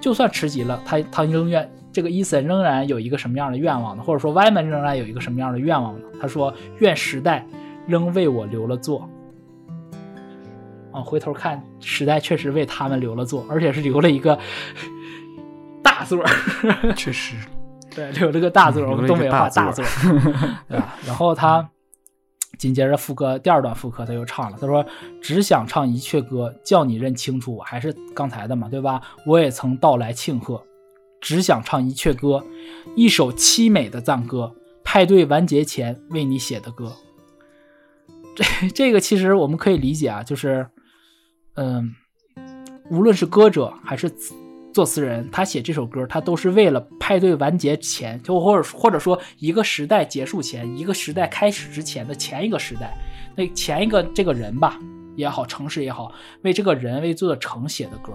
[0.00, 4.02] 就算迟及了，他他仍愿这个伊森仍然有一个什么样的愿望呢？
[4.02, 6.06] 或者说 Y 门仍然有一个什么样的愿望呢？
[6.20, 7.46] 他说愿时代。
[7.86, 9.08] 仍为我留了座
[10.92, 11.00] 啊！
[11.00, 14.38] 回头看，时代确实为他们留了座，而且是留了一个
[15.82, 16.22] 大座。
[16.94, 17.34] 确实，
[17.94, 18.82] 对，留了个大座。
[18.88, 19.84] 我们东北话大座，
[20.68, 20.96] 对吧？
[21.06, 21.68] 然后他
[22.58, 24.84] 紧接着副歌第二段副歌他又唱了，他说
[25.22, 29.00] ：“只想唱一阙歌，叫你认清楚我还是刚才的嘛，对吧？
[29.26, 30.62] 我也曾到来庆贺，
[31.20, 32.44] 只想唱一阙歌，
[32.94, 36.92] 一首凄美的赞歌，派对完结前为你写的歌。”
[38.34, 40.66] 这 这个其实我们可以理解啊，就是，
[41.54, 41.94] 嗯，
[42.90, 44.10] 无论是歌者还是
[44.72, 52.96] 作词人，他写这首歌，他都是为了派对完结前，就或者或者说一个时代结束前，一个时代开始之前的前一个时代，
[53.36, 54.78] 那前一个这个人吧
[55.14, 58.12] 也好，城市也好，为这个人为这座城写的歌，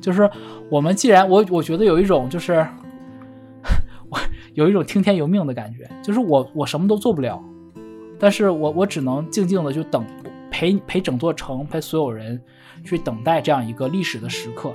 [0.00, 0.30] 就是
[0.70, 2.66] 我们既然我我觉得有一种就是
[4.08, 4.18] 我
[4.54, 7.42] 有一种听天由命的感觉，就是我我什么都做不了。
[8.18, 10.04] 但是我我只能静静的就等，
[10.50, 12.40] 陪陪整座城，陪所有人
[12.84, 14.72] 去等待这样一个历史的时刻。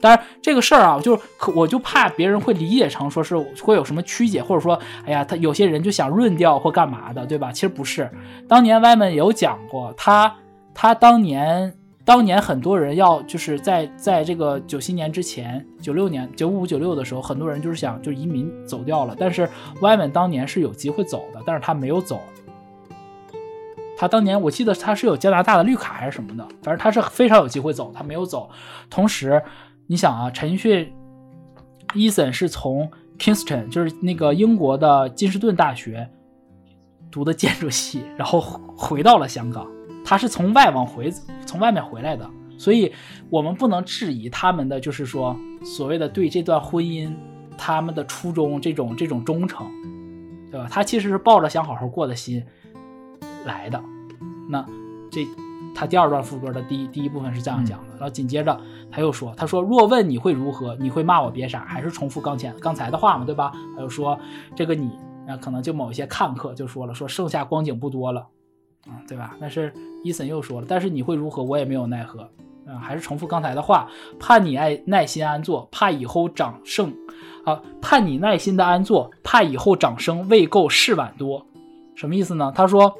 [0.00, 7.50] 当然这个事儿啊，就是可我就怕别人会理解成说是会有什么曲解，或者说，哎呀，他有些人就想润掉或干嘛的，对吧？
[7.50, 8.10] 其实不是。
[8.46, 10.36] 当年 Y 们有讲过，他
[10.74, 11.72] 他当年
[12.04, 19.16] 当年很多人要就是在在这个九七年之前，九六年九五九六的时候，很多人就是想就移民走掉了。
[19.18, 19.48] 但是
[19.80, 22.20] Y 们当年是有机会走的，但是他没有走。
[23.96, 28.50] 他当年我记得他是有加拿大的绿卡还是什么的，反正他是非常有机会走，他没有走。
[28.90, 29.42] 同时，
[29.86, 30.92] 你想啊，陈奕迅、
[31.94, 36.08] 伊森是从 Kingston，就是那个英国的金士顿大学
[37.10, 39.66] 读的建筑系，然后回到了香港。
[40.04, 41.10] 他是从外往回
[41.46, 42.28] 从外面回来的，
[42.58, 42.92] 所以
[43.30, 47.10] 我们不能质疑他们的，就是说所谓的对这段婚姻
[47.56, 49.66] 他们的初衷这种这种忠诚，
[50.50, 50.68] 对吧？
[50.70, 52.44] 他其实是抱着想好好过的心
[53.44, 53.82] 来的。
[54.48, 54.64] 那
[55.10, 55.26] 这
[55.74, 64.18] 他第二段副歌的第一第一部分是这样讲的，然后紧接着他又说：“他说若问你会如何，你会骂我别傻，还是重复刚才刚才的话嘛，对吧？”他又说
[64.54, 64.90] ：“这个你
[65.26, 68.26] 啊，可能就某一些看客就说了，说剩下光景不多了。”
[68.86, 69.34] 啊，对吧？
[69.40, 72.28] 但是伊森又说了，但是你会如何，我也没有奈何。
[72.66, 76.94] 啊，还是重复刚才的话，盼你爱耐心安坐，怕以后掌声，
[77.44, 81.46] 啊，盼你耐心的安坐，怕以后长生未够事晚多。
[81.94, 82.52] 什么意思呢？
[82.54, 82.94] 他说，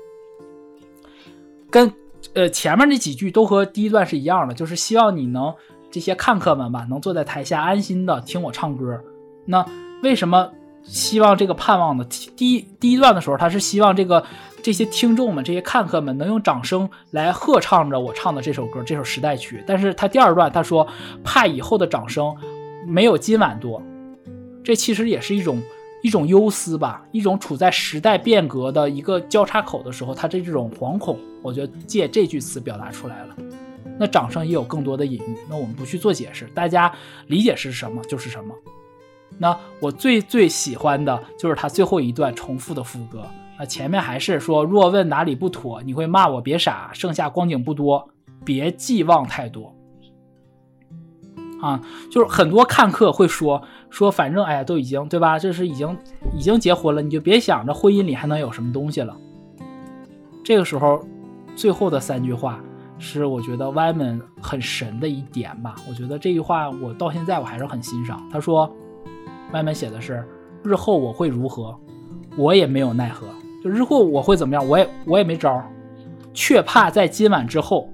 [1.74, 1.92] 跟
[2.34, 5.52] 呃前面那几句都和第一段是一样的，就是希望你能
[5.90, 9.02] 这些看客们吧，能坐在台下安心的听我唱歌。
[9.44, 9.66] 那
[10.04, 10.52] 为什么
[10.84, 12.06] 希望这个盼望呢？
[12.36, 14.24] 第一第一段的时候，他是希望这个。
[14.62, 19.62] 这些听众们、这些看客们能用掌声来喝唱着我唱的这首歌、这首时代曲。
[19.66, 20.88] 但是他第二段他说
[21.22, 22.34] 怕以后的掌声
[22.86, 23.82] 没有今晚多，
[24.64, 25.62] 这其实也是一种
[26.04, 33.34] 一种忧思吧，一种处在时代变革的一个交叉口的时候，他这这种惶恐，我觉得借这句词表达出来了。
[33.98, 36.92] 那掌声也有更多的隐喻，那我们不去做解释，大家
[37.28, 38.54] 理解是什么就是什么。
[39.38, 43.26] 那我最最喜欢的就是他最后一段重复的副歌。
[43.56, 48.10] 啊，前面还是说，若问哪里不妥，你会骂我别傻，剩下光景不多，
[48.44, 49.73] 别寄望太多。
[51.64, 55.38] 啊，就是很多看客会说说，反正哎呀，都已经对吧？
[55.38, 55.96] 这是已经
[56.36, 59.16] 已经结婚了，你就别想着婚姻里还能有什么东西了。
[60.44, 61.00] 这个时候，
[61.56, 62.60] 最后的三句话
[62.98, 65.74] 是我觉得 Yman 很神的一点吧。
[65.88, 68.22] 我觉得这句话我到现在我还是很欣赏。
[68.30, 68.70] 他说
[69.50, 70.22] ，Yman 写的是
[70.62, 71.74] 日后我会如何，
[72.36, 73.26] 我也没有奈何。
[73.62, 75.66] 就日后我会怎么样，我也我也没招儿
[76.34, 77.88] 却怕在今晚之后，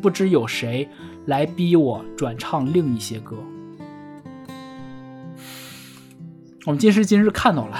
[0.00, 0.88] 不知有谁
[1.26, 3.36] 来逼我转唱另一些歌。
[6.64, 7.78] 我们今时今日看到了，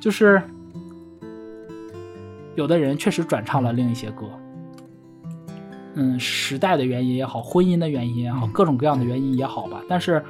[0.00, 0.42] 就是
[2.54, 4.26] 有的人确实转唱了另一些歌，
[5.94, 9.82] 嗯，时代的原因也好，婚姻的原因也好，各种各样的原因也好吧。
[9.88, 10.24] 但是，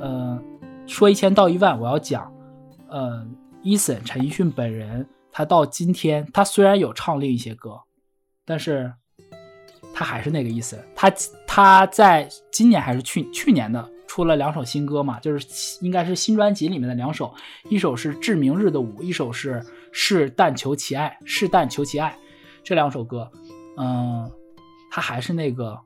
[0.00, 0.40] 呃，
[0.86, 2.32] 说一千道一万，我要讲，
[2.88, 3.24] 呃，
[3.62, 5.06] 伊森陈奕迅本人。
[5.30, 7.82] 他到今天，他虽然有唱另一些歌，
[8.44, 8.92] 但是
[9.94, 10.78] 他还是那个意思。
[10.94, 11.12] 他
[11.46, 15.46] 他在今年还是去去年的出了两首新歌嘛，就是
[15.80, 17.34] 应该是新专辑里面的两首，
[17.68, 19.54] 一首是《致明日的舞》，一首是
[19.92, 22.16] 《是但求其爱》，是但求其爱。
[22.62, 23.30] 这两首歌，
[23.76, 24.30] 嗯，
[24.90, 25.78] 他还是那个，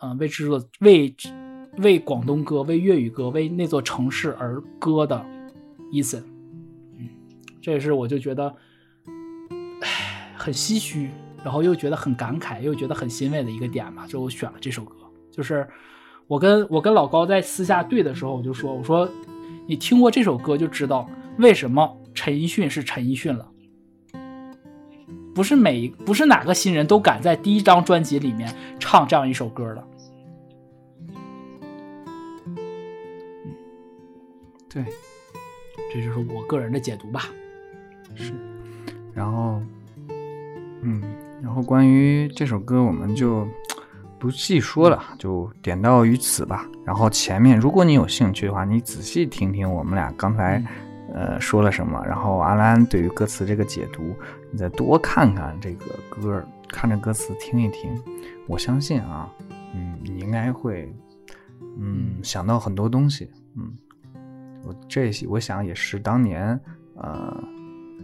[0.00, 1.14] 嗯，为制作为
[1.78, 5.24] 为广东歌、为粤语歌、为那座城市而歌的
[5.90, 6.22] 伊森。
[6.98, 7.08] 嗯，
[7.60, 8.54] 这也是我就觉得。
[10.36, 11.10] 很唏嘘，
[11.42, 14.94] 然后又觉得很感慨，又觉得很欣慰的一个点吧，就我选了这首歌。
[15.30, 15.66] 就是
[16.26, 19.08] 我跟我跟老高在私下对的时候，我就说：“我说
[19.66, 23.48] 你听过这首歌就知道为什么陈奕迅是陈奕迅了。
[25.34, 29.88] 不是每不是哪个新人都敢在第一张专辑里面唱这样一首歌的。”
[34.68, 34.84] 对，
[35.92, 37.28] 这就是我个人的解读吧。
[38.14, 38.34] 是，
[39.14, 39.60] 然后。
[40.82, 41.02] 嗯，
[41.42, 43.46] 然后关于这首歌，我们就
[44.18, 46.68] 不细说了，就点到于此吧。
[46.84, 50.62] 然后前面，如果你有兴趣的话，你仔细听听我们俩刚才
[51.12, 54.14] 呃说了什么，然后阿兰对于歌词这个解读，
[54.50, 57.90] 你再多看看这个歌，看着歌词听一听，
[58.46, 59.28] 我相信啊，
[59.74, 60.94] 嗯，你应该会
[61.78, 63.30] 嗯想到很多东西。
[63.56, 63.72] 嗯，
[64.64, 66.60] 我这些我想也是当年
[66.96, 67.42] 呃。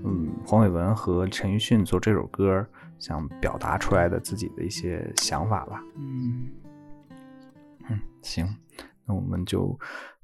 [0.05, 2.65] 嗯，黄伟文和陈奕迅做这首歌，
[2.99, 5.83] 想表达出来的自己的一些想法吧。
[5.97, 6.49] 嗯
[7.89, 8.47] 嗯，行，
[9.05, 9.79] 那我们就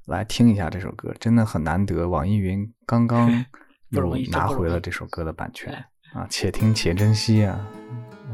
[0.05, 2.07] 来听一下这首歌，真的很难得。
[2.07, 3.29] 网易云刚刚
[3.89, 5.73] 又拿回了这首歌的版权
[6.13, 7.67] 啊，且听且珍惜啊！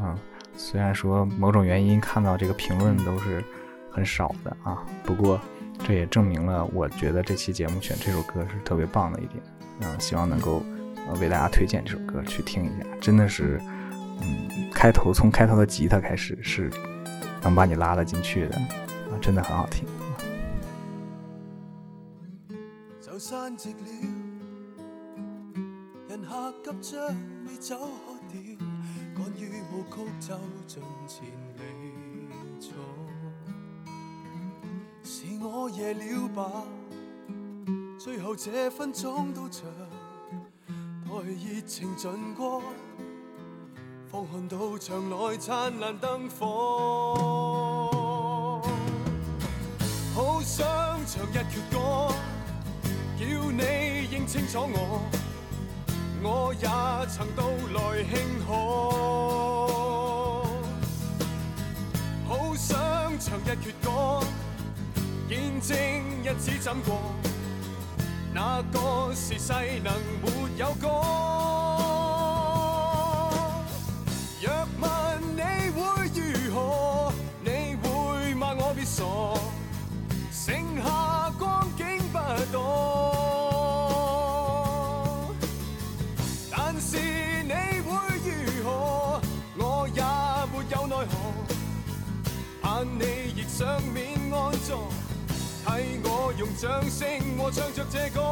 [0.00, 0.18] 啊，
[0.54, 3.44] 虽然说某种原因看到这个评论都是
[3.90, 5.40] 很少的啊，不过
[5.84, 9.42] 这也证明了我觉得这期节目选这首歌是特别棒的一点。
[9.80, 10.62] 嗯，希望能够。
[11.20, 13.60] 为大家推荐这首歌，去听一下，真的是，
[14.20, 16.70] 嗯，开头从开头的吉他开始是
[17.42, 19.86] 能把你拉了进去的，啊，真的很好听。
[35.02, 36.64] 是我夜了吧？
[37.98, 39.64] 最后这分钟都长。
[41.06, 42.62] 爱热情尽过，
[44.10, 46.44] 方看到墙內燦爛燈火。
[50.12, 50.66] 好想
[51.06, 51.78] 唱一闕歌，
[53.16, 53.62] 叫你
[54.10, 55.00] 認清楚我，
[56.24, 56.66] 我也
[57.06, 58.12] 曾到來慶
[58.48, 58.50] 贺。
[62.26, 62.68] 好想
[63.20, 64.26] 唱一闕歌，
[65.28, 65.74] 見證
[66.24, 66.98] 日子怎過，
[68.34, 69.52] 那個時世
[69.84, 70.26] 能沒
[70.58, 71.39] 有歌。
[92.80, 93.04] 盼你
[93.36, 94.88] 亦上面安坐，
[95.66, 98.22] 替我用掌聲和唱着這歌。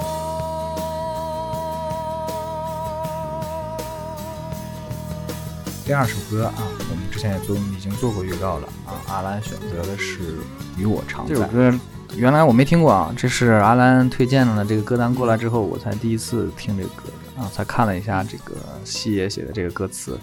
[5.85, 8.97] 第二首歌啊，我们之前也做已经做过预告了啊。
[9.09, 10.39] 阿兰选择的是
[10.79, 11.79] 《与我常在》这首歌，
[12.17, 17.03] 原来我没听过啊，这是阿兰推荐了这个歌单过来之后，我才第一次听这个歌
[17.37, 20.19] 啊，才看了一下这个西野写的这个歌词，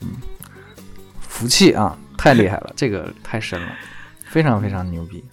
[0.00, 0.08] 嗯，
[1.20, 3.68] 福气啊，太厉害了，这个太深了，
[4.26, 5.24] 非常非常牛逼，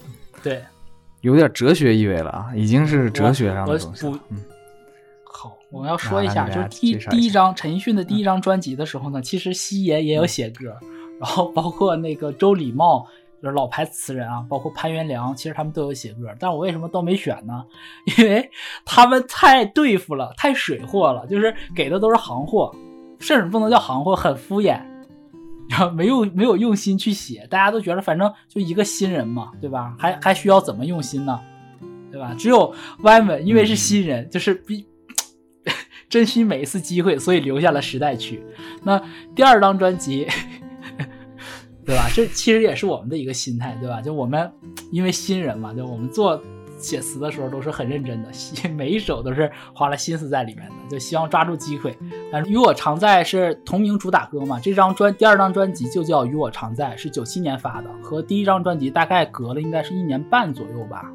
[0.42, 0.64] 对，
[1.22, 4.06] 有点哲学意味了啊，已经是哲学上的东西。
[4.30, 4.42] 嗯，
[5.26, 10.78] 好，我们要说一下，就是第第一张陈奕迅的第一张专辑的时候呢，其实西爷也有写歌，
[11.20, 13.08] 然后包括那个周礼茂，
[13.42, 17.66] 就是老牌词人啊，包括潘元良，其实他们都有写歌，但我为什么都没选呢？
[18.18, 18.50] 因为
[18.86, 22.74] 他们太对付了，太水货了，就是给的都是行货，
[23.20, 24.80] 甚至不能叫行货，很敷衍。
[25.70, 29.96] 然后没有没有用心去写，大家都觉得反正就一个新人嘛，对吧？
[29.98, 31.40] 还还需要怎么用心呢？
[32.12, 32.34] 对吧？
[32.38, 34.86] 只有歪文，因为是新人，就是比
[36.08, 38.42] 珍惜每一次机会，所以留下了时代曲。
[38.84, 39.02] 那
[39.36, 40.28] 第二张专辑，
[41.84, 42.08] 对吧？
[42.14, 44.02] 这其实也是我们的一个心态，对吧？
[44.02, 44.50] 就我们
[44.92, 46.42] 因为新人嘛，就我们做
[46.78, 51.98] 写词的时候都是很认真的，写 每一首都是花了心思在里面的，就希望抓住机会。
[52.32, 61.12] 但是《与我常在》是同名主打歌嘛，这张专第二张专辑就叫《与我常在》，是九七年发的，和第一张专辑大概隔了应该是一年半左右吧，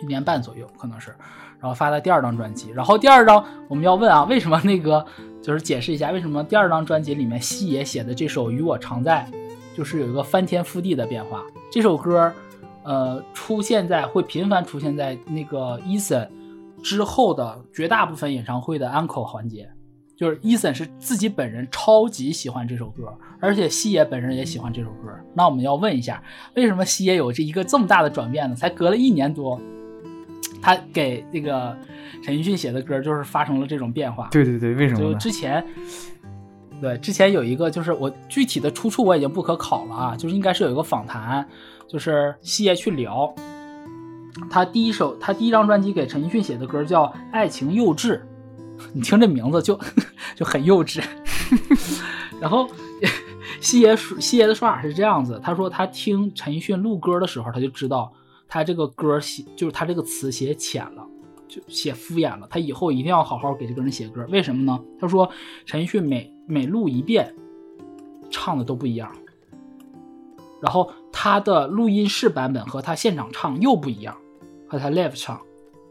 [0.00, 1.10] 一年半左右可能是，
[1.58, 2.70] 然后发的第二张专辑。
[2.70, 5.04] 然后第二张我们要问啊，为什么那个
[5.42, 9.28] 就是解释一下，为什么第二张专辑里面西野写的这首《与我常在》，
[9.76, 11.42] 就是有一个翻天覆地的变化。
[11.70, 12.32] 这首歌，
[12.90, 16.26] 呃，出现在会频繁出现在那个 Eason
[16.82, 19.70] 之后的绝大部分演唱会的 encore 环节。
[20.16, 25.08] 就是 Eason 是自己本人超级喜欢这首歌，而且西野本人也喜欢这首歌。
[25.34, 26.20] 那我们要问一下，
[26.56, 28.56] 为什么西野有这一个这么大的转变呢？
[28.56, 29.58] 才隔了一年多，
[30.60, 31.74] 他给这个
[32.24, 34.28] 陈奕迅写的歌就是发生了这种变化。
[34.32, 35.14] 对对对，为什么就？
[35.14, 35.64] 之前，
[36.82, 41.48] 对之前有一个，就是我具体的出处我已经不可考了啊，就是应该是有一个访谈，
[41.90, 43.34] 就是西爷去聊，
[44.48, 48.16] 他第一首他第一张专辑给陈奕迅写的歌叫《爱情幼稚》，
[48.92, 49.78] 你听这名字就
[50.36, 51.02] 就很幼稚。
[52.40, 52.68] 然后
[53.60, 58.12] 西爷说西爷的说法是这样子，他说他听陈奕迅录歌的时候，他就知道
[58.46, 61.04] 他这个歌写就是他这个词写浅了。
[61.48, 64.24] 就写敷衍了，他以后一定要好好给这个人写歌。
[64.30, 64.80] 为什么呢？
[65.00, 65.28] 他说
[65.66, 67.34] 陈奕迅每每录一遍，
[68.30, 69.10] 唱的都不一样，
[70.62, 74.16] 然后他的录音室版本和他现场唱又不一样，
[74.68, 75.40] 和他 live 唱。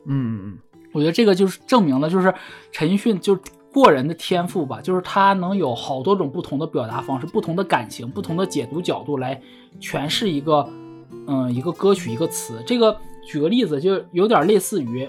[0.06, 0.58] 嗯嗯
[0.92, 2.34] 我觉得这个就是证明了，就是
[2.72, 3.42] 陈奕迅就是
[3.72, 9.40] 过人的天赋吧，就是他能有好多种不同的表达方式、不同的感情、不同的解读角度来
[9.80, 10.68] 诠释一个，
[11.28, 12.64] 嗯，一个歌曲、一个词。
[12.66, 15.08] 这个举个例子，就有点类似于，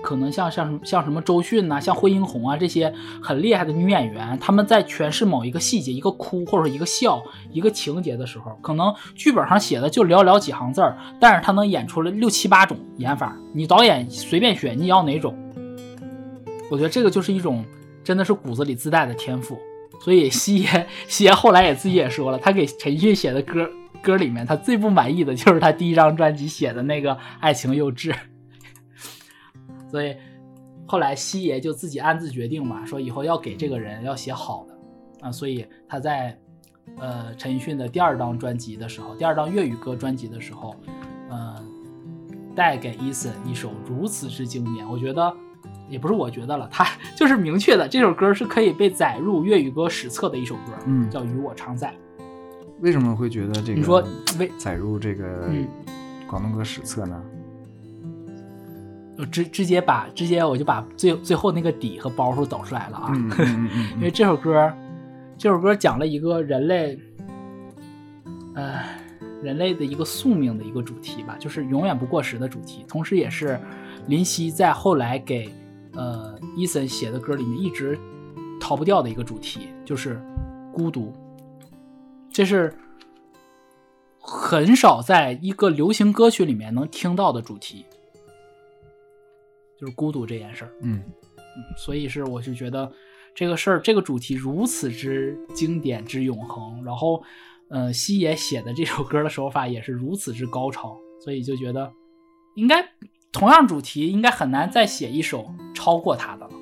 [0.00, 7.20] 可能像像什么像什么周迅呐、像惠英红啊这些很厉害的女演员，她们在诠释某一个细节、一个哭或者一个笑、
[7.50, 13.36] 一个情节的时候，可能剧本上写的就寥寥几行字儿，但是她能演出了六七八种演法。
[13.52, 15.36] 你导演随便选，你要哪种？
[16.70, 17.64] 我觉得这个就是一种
[18.04, 19.58] 真的是骨子里自带的天赋。
[20.00, 23.68] 所以西爷西爷后来也自己也说了，他给陈奕迅写的歌
[24.00, 28.10] 歌里面，他最不满意的就是他第一张专辑写的那个《爱情幼稚》。
[29.92, 30.16] 所以
[30.86, 36.36] 后来西爷就自己暗自决定嘛，说以后要给这个人要写好的啊，所以他在
[36.98, 40.74] 呃陈奕迅的第二张专辑的时候，第二张粤语歌专辑的时候，
[41.28, 41.62] 呃，
[42.56, 45.32] 带给 Eason 一首如此之经典，我觉得
[45.88, 51.88] 也不是我觉得了，他就是明确的，这首歌是可以被载入粤语歌史册的一首歌，嗯叫《与我常在》。
[52.80, 54.02] 为什么会觉得这个你说
[54.40, 55.68] 为载入这个嗯
[56.26, 57.22] 广东歌史册呢？
[59.18, 63.12] 我直直接把直接我就把最最后那个底和包袱抖出来了啊，
[63.96, 64.72] 因为这首歌，
[65.36, 66.98] 这首歌讲了一个人类，
[68.54, 68.80] 呃，
[69.42, 73.60] 人类的一个宿命的一个主题吧，就是永远不过时的主题，同时也是
[74.06, 75.52] 林夕在后来给
[75.94, 77.98] 呃伊森写的歌里面一直
[78.58, 80.18] 逃不掉的一个主题，就是
[80.72, 81.12] 孤独。
[82.30, 82.74] 这是
[84.18, 87.84] 很少在一个流行歌曲里面能听到的主题，
[89.82, 90.72] 就是孤独这件事儿。
[90.82, 91.02] 嗯
[91.76, 92.90] 所以是我就觉得
[93.34, 97.22] 这个事儿这个主题如此之经典之永恒，然后，
[97.68, 101.92] 呃，西野写的这首歌的手法也是如此之高超，所以就觉得
[102.54, 102.88] 应该
[103.32, 106.52] 同样主题应该很难再写一首超过他的了。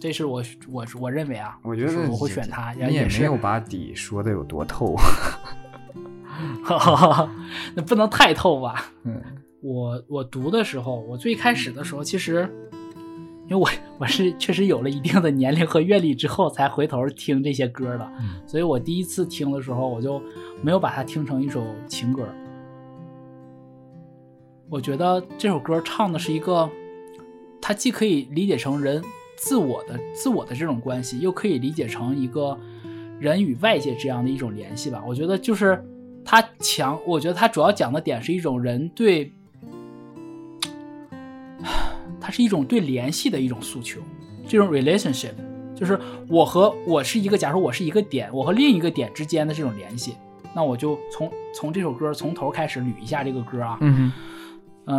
[0.00, 4.94] 这是我我我认为啊，我觉得我会选他，你也没有把底说的有多透。
[7.74, 8.92] 那不能太透吧？
[9.04, 9.22] 嗯
[9.60, 12.48] 我我读的时候，我最开始的时候，其实
[13.48, 20.22] 因为我我是确实有了一定的年龄和阅历之后，才回头听这些歌的，嗯所以我第一次听的时候，我就
[20.62, 22.28] 没有把它听成一首情歌。
[24.70, 26.70] 我觉得这首歌唱的是一个，
[27.60, 29.02] 它既可以理解成人
[29.36, 32.56] 自我的自我的这种关系，又可以理解成一个
[33.18, 35.02] 人与外界这样的一种联系吧。
[35.04, 35.82] 我觉得就是
[36.24, 39.32] 它强，我觉得它主要讲的点是一种人对。
[42.28, 44.02] 它是一种对联系的一种诉求，
[44.46, 45.32] 这种 relationship
[45.74, 45.98] 就是
[46.28, 50.14] 我和我是一个，假如我是一个点，我和另一个点之间的这种联系，
[50.54, 54.12] 那我就从从这首歌从头开始捋一下这个歌啊，嗯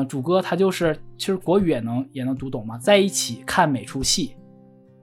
[0.07, 4.31] 主歌它就是其实国语也能也能读懂嘛，在一起看每出戏，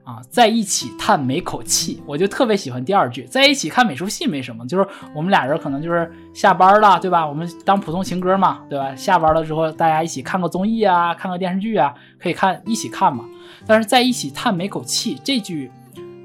[0.07, 7.27] 啊，在一起叹每口气，我就特别喜欢第二句，在一起看每出戏没什么，就是我们俩人可能就是下班了，对吧？
[7.27, 8.95] 我们当普通情歌嘛，对吧？
[8.95, 13.25] 下班了之后，大家一起看个综艺啊，看个电视剧啊，可以看一起看嘛。
[13.65, 15.69] 但是在一起叹每口气这句，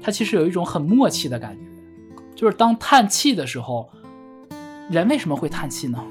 [0.01, 1.61] 它其实有一种很默契的感觉，
[2.37, 3.89] 就是当叹气的时候，
[4.89, 6.01] 人为什么会叹气呢？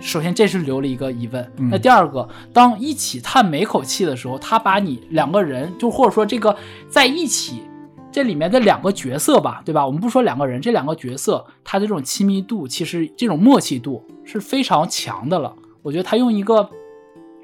[0.00, 1.52] 首先，这是留了一个疑问。
[1.58, 6.56] 嗯那第二个，当一起叹每口气的时候，他把你两个人，就或者说这个
[6.88, 7.62] 在一起，
[8.10, 9.86] 这里面的两个角色吧，对吧？
[9.86, 15.54] 我们不说两个人，这两个角色他的这种亲密度，其实这种默契度是非常强的了。
[15.82, 16.68] 我觉得他用一个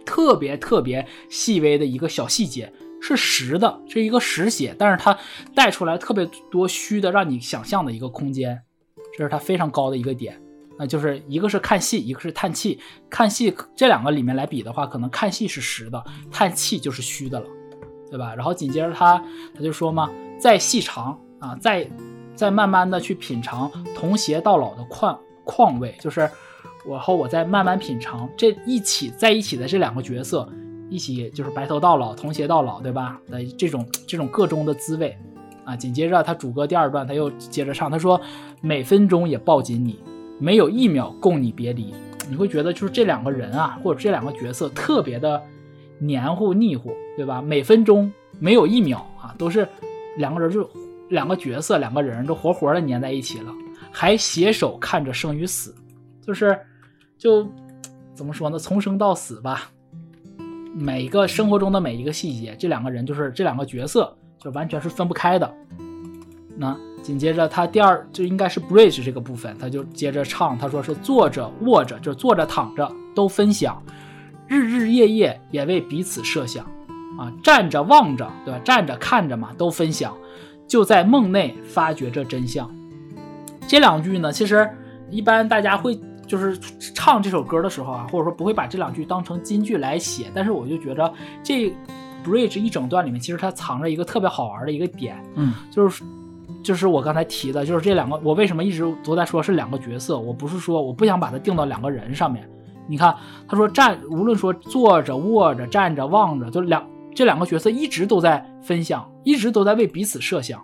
[0.04, 5.16] 特别特别细微的一个小细节，是实的，是一个实写，但是它
[5.54, 8.62] 带出来特别多虚的，让你想象的一个空间，
[9.16, 10.40] 这是他非常高的一个点。
[10.78, 12.78] 那就是一个是看戏，一个是叹气。
[13.08, 17.46] 看戏这两个里面来比的话，可能看戏是实的，叹气就是虚的了，
[18.10, 18.34] 对吧？
[18.34, 19.22] 然后紧接着他
[19.54, 21.88] 他就说嘛，再细尝啊，再
[22.34, 26.28] 再慢慢的去品尝同偕到老的况况味，就是
[26.86, 30.46] 我和我再慢慢品尝这一起在一起的这两个角色，
[30.90, 33.18] 一起就是白头到老，同偕到老，对吧？
[33.28, 35.16] 的这种这种个中的滋味
[35.64, 35.74] 啊。
[35.74, 38.20] 紧接着他主歌第二段，他又接着唱，他说
[38.60, 39.98] 每分钟也抱紧你。
[40.38, 41.94] 没有一秒供你别离，
[42.28, 45.42] 你会觉得就是这两个人啊，或者这两个角色特别的
[45.98, 47.40] 黏糊腻糊，对吧？
[47.40, 49.66] 每分钟没有一秒啊，都是
[50.18, 50.68] 两个人就
[51.08, 53.52] 两个角色两个人都活活的粘在一起了，
[53.90, 55.74] 还携手看着生与死，
[56.20, 56.58] 就是
[57.16, 57.46] 就
[58.14, 58.58] 怎么说呢？
[58.58, 59.70] 从生到死吧，
[60.74, 65.50] 每一个生活中的每一个细节，这两个人就是这两个角色就完全是分不开的。
[66.58, 66.76] 那
[67.06, 73.80] 紧接着他第二就应该是 bridge 这个部分，他就接着唱，他说是坐着卧着，就坐着躺着都分享，
[74.48, 76.64] 日日夜夜也为彼此设想，
[77.16, 78.58] 啊，站着望着，对吧？
[78.64, 80.12] 站着看着嘛，都分享，
[80.66, 82.68] 就在梦内发掘着真相。
[83.68, 84.68] 这两句呢，其实
[85.08, 85.96] 一般大家会
[86.26, 86.58] 就是
[86.92, 91.72] 唱这首歌的时候啊，或者说不会把这两句当成金句来写，但是我就觉得这
[92.24, 96.02] bridge 一整段里面，其实它藏着一个特别好玩的一个点，嗯，就是
[96.66, 100.18] 就是我刚才提的，就是这两个，我为什么一直都在说是两个角色？
[100.18, 102.50] 我不是说我不想把它定到两个人上面。
[102.88, 103.14] 你看，
[103.46, 110.60] 他说站，无论说坐着、卧着、站着、望着，就两这两个角色一直都在分享，一直都在为彼此设想。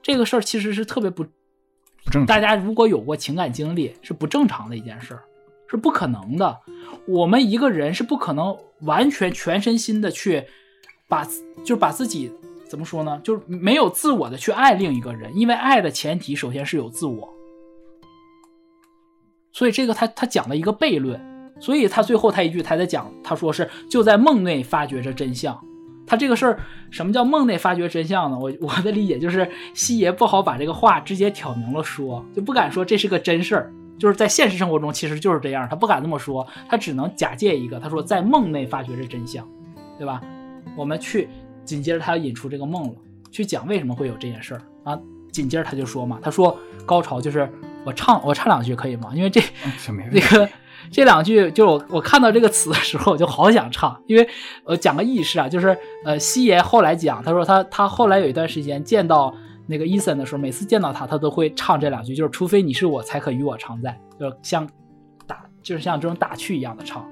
[0.00, 2.26] 这个事儿其实是特别不不正常。
[2.26, 5.22] 大家如果有过情感经历，是不正常的一件事儿，
[5.68, 6.60] 是不可能的。
[7.08, 10.44] 我们一个人是不可能完全全身心的去
[11.08, 11.24] 把，
[11.64, 12.30] 就是把自己
[12.74, 13.20] 怎么说呢？
[13.22, 17.32] 就是没有自我的去爱另一个人，因为爱的前提首先是有自我。
[19.52, 21.20] 所以这个他他讲了一个悖论，
[21.60, 25.56] 所以他最后他一句他在讲，他说是就在梦内发掘着真相。
[26.04, 26.58] 他这个事儿，
[26.90, 28.36] 什么叫梦内发掘真相呢？
[28.36, 39.48] 我我的理解就是，西爷不好把这个话直接挑明了说，就不敢说这是个真事儿，就是在现实生活中其实就是这样，他不敢这么说，他只能假借一个，他说在梦内发掘着真相，
[39.96, 40.20] 对吧？
[40.76, 41.28] 我们去
[41.64, 42.94] 紧接着他要引出这个梦了，
[43.30, 44.98] 去讲为什么会有这件事儿啊。
[45.32, 46.56] 紧接着他就说嘛，他说
[46.86, 47.50] 高潮就是
[47.84, 49.10] 我唱我唱两句可以吗？
[49.14, 49.40] 因为这
[50.12, 50.48] 那个
[50.92, 54.28] 这两句，就是我我看到这个词的时候，我就好想唱，因为
[54.64, 59.34] 呃讲个轶事啊，就是呃西爷后来讲，他说他他后来有一段时间见到
[59.66, 64.68] 那个伊森的时候，每次见到他，他都会唱这两句，就是除非你是我，才可与我常在，就是像
[65.26, 67.04] 打就是像这种打趣一样的唱，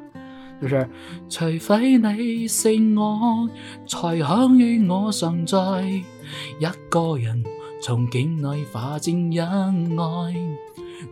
[0.62, 0.88] 就是
[1.28, 3.50] 除非你是我，
[3.84, 5.58] 才可与我常在，
[6.60, 7.42] 一个人
[7.82, 10.34] 从境内化正恩爱。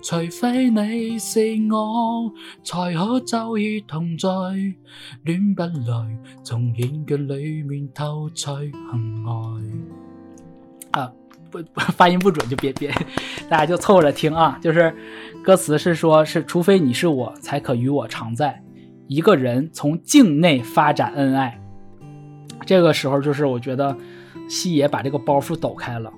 [0.01, 2.33] 除非你是我，
[2.63, 4.29] 才可昼夜同在，
[5.25, 9.25] 恋不來，從險境裏面偷取恨
[10.93, 11.01] 爱。
[11.01, 11.13] 啊，
[11.51, 11.59] 不
[11.97, 12.95] 发音不准就别别，
[13.51, 14.57] 大家就凑合着听啊。
[14.63, 14.95] 就是
[15.43, 18.63] 歌词是说，是除非你是我，才可与我常在，
[19.11, 21.61] 一个人从境内发展恩爱。
[22.65, 23.97] 这个时候，就是我觉得
[24.49, 26.13] 西野把这个包袱抖开了。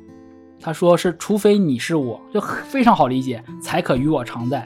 [0.60, 4.62] 他说是，除非你是我，就非常好理解，才可与我常在。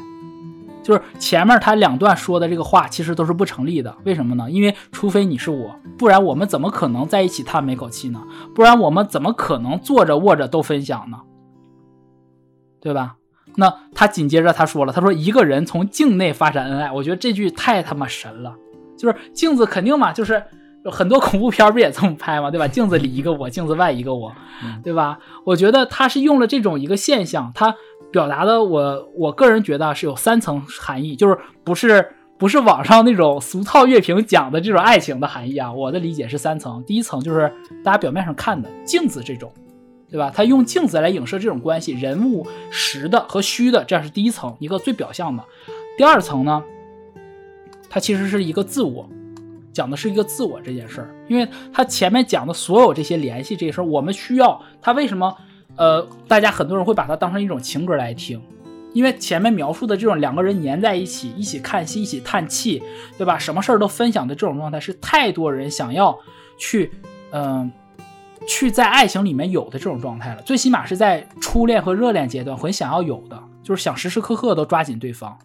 [0.82, 3.96] 就是前面他两段说的这个话，其实都是不成立的。
[4.04, 4.50] 为什么呢？
[4.50, 8.20] 因为除非你是我，不然我们怎么可能在一起叹每口气呢？
[8.56, 11.18] 不然我们怎么可能坐着卧着都分享呢？
[12.80, 13.18] 对吧？
[13.56, 18.54] 那他紧接着他说了，他说一个人从境内发展恩爱，我觉得这句太他妈神了。
[18.96, 20.42] 就是镜子肯定嘛，就是。
[20.88, 22.48] 很多恐怖片不也这么拍吗？
[22.48, 22.68] 对吧？
[22.68, 24.32] 镜子里一个我，镜子外一个我，
[24.84, 25.18] 对吧？
[25.44, 27.74] 我觉得他是用了这种一个现象，他
[28.12, 35.72] 表达的我我个人觉得是有三层含义，就是不是不是网上那种俗套乐评讲的这种爱情的含义啊。
[35.72, 37.52] 我的理解是三层，第一层就是
[37.82, 39.52] 大家表面上看的镜子这种，
[40.10, 40.32] 对吧？
[40.34, 45.44] 他用镜子来影射这种关系，人物实的和虚的，这样是第一层一个最表象的。
[45.98, 46.62] 第二层呢，
[47.88, 49.08] 它其实是一个自我。
[49.72, 55.36] 讲的是一个自我这件事儿，因为他前面讲的所有这些联系这些事儿，我们需要他为什么？
[55.76, 58.40] 呃，大家很多人会把它当成一种情歌来听，
[58.94, 62.82] 因为前面描述的这种两个人粘在一起，一起看戏，一起叹气，
[63.18, 63.38] 对吧？
[63.38, 66.18] 什么事儿都分享的这种状态，是太多人想要
[66.56, 66.90] 去，
[67.32, 67.70] 嗯，
[68.46, 70.42] 去在爱情里面有的这种状态了。
[70.42, 75.38] 最起码是在初恋和热恋阶段很想要有的，就是想时时刻刻都抓紧对方。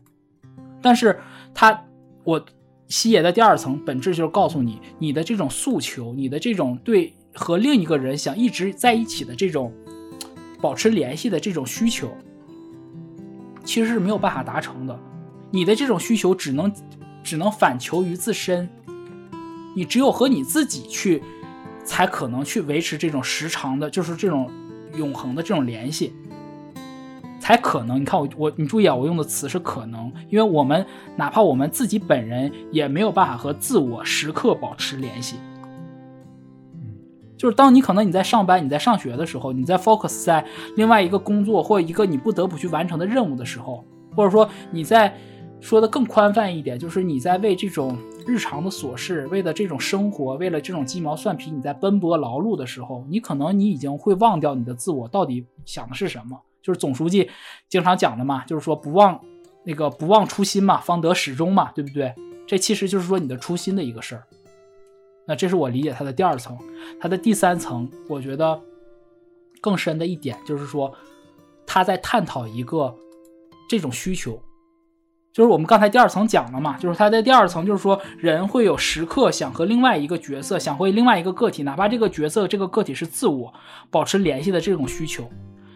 [0.82, 1.20] 但是
[1.54, 1.84] 他，
[2.24, 2.44] 我。
[2.88, 9.72] 西野的第二层本质就是告诉你，你的这种诉求，你的这种对和另一个人想一直在一起的这种
[10.60, 12.10] 保持联系的这种需求，
[13.64, 15.00] 其实是没有办法达成的。
[15.52, 16.70] 你的这种需求只能
[17.24, 18.68] 只能反求于自身，
[19.74, 21.24] 你只有和你自己去，
[21.84, 24.50] 才可能去维持这种时长的，就是这种
[24.98, 26.14] 永恒的这种联系。
[27.40, 35.38] 才可能，你看我我你注意啊，我用的词是可能，因为我们哪怕我们自己本人也没有办法和自我时刻保持联系。
[37.36, 43.84] 就是当你可能你在上班、你在上学的时候，你在 focus 在另外一个工作或一个你不得不去完成的任务的时候，
[44.16, 45.18] 或者说你在
[45.60, 56.40] 说的更宽泛一点，就是你在为这种日常的琐事、为了这种生活、为了这种鸡毛蒜皮，你在奔波劳碌的时候，你可能你已经会忘掉你的自我到底想的是什么。
[56.62, 57.30] 就是总书记
[57.70, 59.20] 经常讲的嘛，就是说不忘
[59.64, 62.14] 那个不忘初心嘛，方得始终嘛，对不对？
[62.48, 64.24] 这其实就是说你的初心的一个事儿。
[65.26, 66.58] 那这是我理解他的第二层，
[67.00, 68.60] 他的第三层，我觉得
[69.62, 70.94] 更深的一点就是说，
[71.66, 72.94] 他在探讨一个
[73.70, 74.42] 这种需求，
[75.34, 83.54] 就是我们刚才第二层讲了嘛，就是他在第二层就是说，人会有时刻想和另外一个角色，想和另外一个个体，哪怕这个角色这个个体是自我
[83.90, 85.30] 保持联系的这种需求，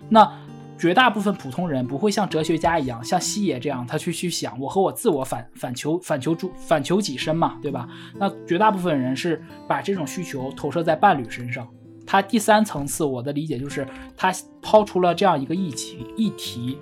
[0.10, 0.32] 那。
[0.78, 7.88] 绝大部分普通人不会像哲学家一样，像西野这样，他去去想我和我自我反反求反求诸反求己身嘛，对吧？
[8.20, 11.66] 那绝大部分人是把这种需求投射在伴侣身上。
[12.06, 13.88] 他第三层次，我的理解就是
[14.18, 16.78] 他抛出了这样一个议题议题，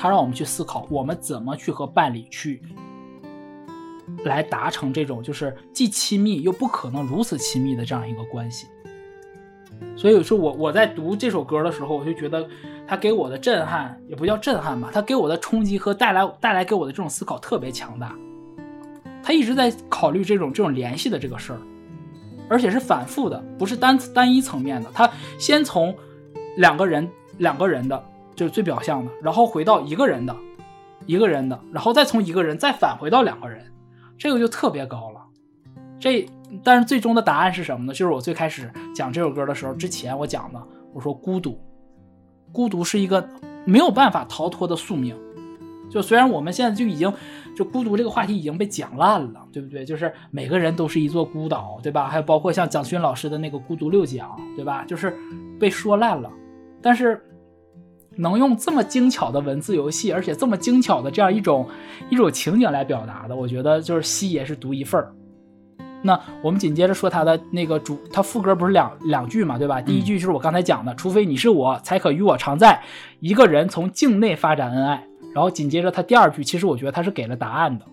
[0.00, 2.62] 他让我们去思考，我们怎么去和伴侣去
[4.24, 8.66] 来达成这种就是既亲密又不可能如此亲密的这样一个关系。
[9.94, 12.48] 所以说我我在读这首歌的时候，我就觉得
[12.86, 18.16] 他给我的震撼也不叫震撼吧，他给我的冲击和带来带来给我的这种思考特别强大。
[19.22, 21.60] 他一直在考虑这种这种联系的这个事儿，
[22.48, 24.90] 而且是反复的，不是单单一层面的。
[24.94, 25.94] 他先从
[26.56, 28.02] 两个人两个人的，
[28.40, 30.34] 就是最表象的，然后回到一个人的，
[31.04, 33.70] 一个人的，然后再从一个人再返回到两个人，
[34.16, 35.20] 这个就特别高了。
[35.98, 36.26] 这。
[36.64, 37.92] 但是最终的答案是什么呢？
[37.92, 40.60] 就是我最开始讲这首歌的时候，之前我讲的，
[40.94, 41.60] 我说孤独，
[42.50, 43.28] 孤独是一个
[43.66, 45.14] 没有办法逃脱的宿命，
[45.90, 47.12] 就虽然我们现在就已经
[47.54, 49.84] 就孤独这个话题已经被讲烂了，对不对？
[49.84, 52.08] 就是每个人都是一座孤岛，对吧？
[52.08, 54.84] 还有包括像蒋勋老师的那个《孤独六讲》，对吧？
[54.84, 55.16] 就是
[55.60, 56.28] 被说烂了，
[56.82, 57.22] 但是
[58.16, 61.68] 能用这么精巧的文字游戏，而且这么精巧的这样一种
[62.10, 65.12] 一种情景来表达的，我觉得就是西爷是独一份儿。
[66.02, 69.82] 那我们紧接着说他的那个主，他副歌不是两两句嘛，对吧？
[69.82, 72.82] 第一句就是我刚才讲的，除非你是我，才可与我常在。
[73.20, 77.84] 一个人从境内发展恩爱，然后紧接着他第二句，其实我觉得他是给了答案的，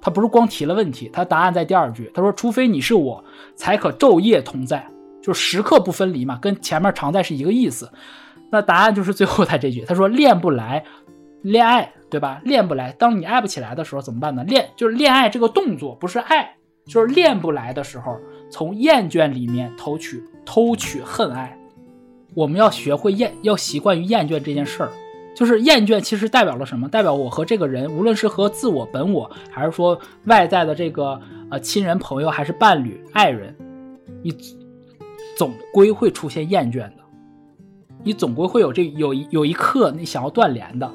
[0.00, 3.24] 他不是光提了问题，他答案在第二句，他说除非你是我，
[3.56, 4.86] 才可昼夜同在，
[5.20, 7.90] 就是时刻不分离嘛，跟前面常在是一个意思。
[8.54, 10.84] 那答案就是最后他这句，他说恋不来，
[11.42, 12.40] 恋爱对吧？
[12.44, 14.44] 恋不来，当你爱不起来的时候怎么办呢？
[14.44, 16.54] 恋就是恋爱这个动作，不是爱。
[16.86, 18.16] 就是恋不来的时候，
[18.50, 21.58] 从厌倦里面偷取偷取恨爱。
[22.34, 24.90] 我们要学会厌，要习惯于厌倦这件事儿。
[25.34, 26.88] 就是厌倦，其实代表了什么？
[26.88, 33.56] 代表我和这个人，无论是和自我本我，还是说外在的这个呃亲人朋友，还是伴侣爱人，
[34.22, 34.32] 你
[35.36, 37.03] 总归会出现厌倦的。
[38.04, 40.88] 你总归会有这有一有一刻你想要断联的，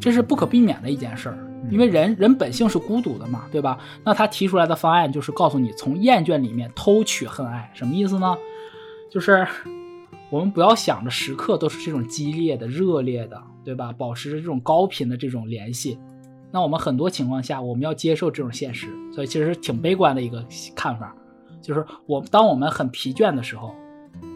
[0.00, 1.38] 这是不可避免的一件事儿。
[1.70, 3.78] 因为人人本性是孤独的嘛，对吧？
[4.04, 8.38] 那他提出来的方案就是告诉你，从厌倦里面偷取恨爱，什么意思呢？
[9.10, 9.46] 就是
[10.30, 13.92] 我们不要想着时刻都是这种激烈的、热烈的，对吧？
[13.92, 15.98] 保持着这种高频的这种联系。
[16.50, 20.42] 那我们很多情况下，我们要接受这种现实，所以其实挺悲观的一个
[20.74, 21.14] 看法。
[21.60, 23.74] 就是我当我们很疲倦的时候，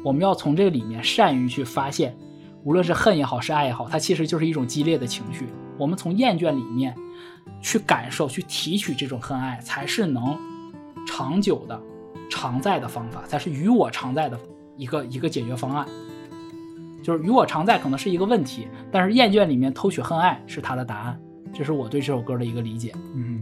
[0.04, 2.16] 我们要从这个里面善于去发现，
[2.64, 5.46] 无论是恨也好，是爱也好，它其实就是一种激烈的情绪。
[5.78, 6.94] 我们从厌倦里面。
[7.60, 10.36] 去感受、去提取这种恨爱，才是能
[11.06, 11.80] 长久的、
[12.28, 14.38] 常在的方法，才是与我常在的
[14.76, 15.86] 一个一个解决方案。
[17.02, 21.20] 就是与我常在可能是一个问题，但是厌倦里面偷取恨爱是他的答案。
[21.52, 22.92] 这是我对这首歌的一个理解。
[23.14, 23.40] 嗯，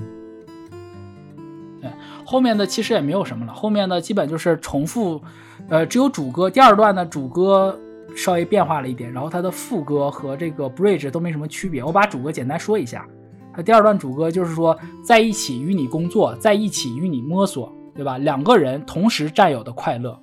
[1.80, 1.90] 对，
[2.24, 5.22] 后面的其实也没有什么了，后面的基本就是重复，
[5.70, 7.78] 呃，只有主歌第二段呢主歌
[8.16, 11.82] 稍微变化了一点，然后它的副歌和这个 bridge 都没什么区别。
[11.84, 13.06] 我把主歌简单说一下。
[13.54, 18.18] 它第二段主歌就是说，在一起与你工作，在一起与你摸索，对吧？
[18.18, 20.18] 两个人同时占有的快乐，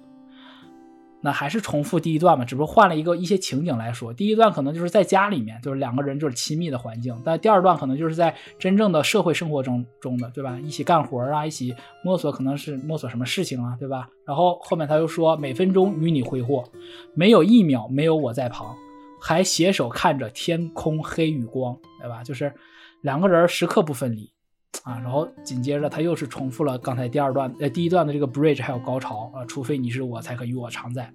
[1.21, 4.13] 那还是重复第一段嘛，只不过换了一个一些情景来说。
[4.13, 10.59] 第一段可能就是在家里面，就是两个人就是亲密的环境，但第二段可能就是在真正的社会生活中中的，对吧？
[10.63, 14.07] 一起干活啊，一起摸索，可能是摸索什么事情啊，对吧？
[14.25, 16.63] 然后后面他又说，每分钟与你挥霍，
[17.13, 18.75] 没有一秒没有我在旁，
[19.21, 22.23] 还携手看着天空黑与光，对吧？
[22.23, 22.53] 就是。
[23.01, 24.27] 两个人时刻不分离，
[24.83, 31.11] 啊，然后紧接着他又是重复了刚才第二段呃第一段的这个 bridge 还有高潮啊，除非你是我，才可与我常在。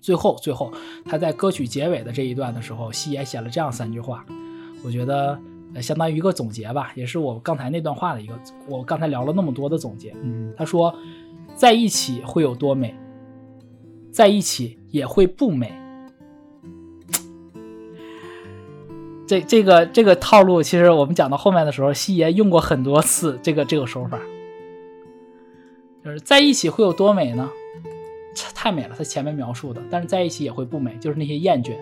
[0.00, 0.72] 最后最后
[1.04, 4.24] 他在歌曲结尾的这一段的时候，西野写了这样三句话，
[4.84, 5.38] 我觉得
[5.82, 8.38] 相当于一个总结吧，也是我刚才那段话的一个，
[8.68, 10.14] 我刚才聊了那么多的总结。
[10.22, 10.94] 嗯，他说，
[11.56, 12.94] 在一起会有多美，
[14.12, 15.72] 在一起也会不美。
[19.28, 24.18] 这这个这个套路，其实我们讲到后面的时候，西爷用过很多次这个这个手法，
[26.02, 27.50] 就是在一起会有多美呢？
[28.54, 31.74] 太美了，他前面描述的，但是在一起也会不美，就是那些厌倦。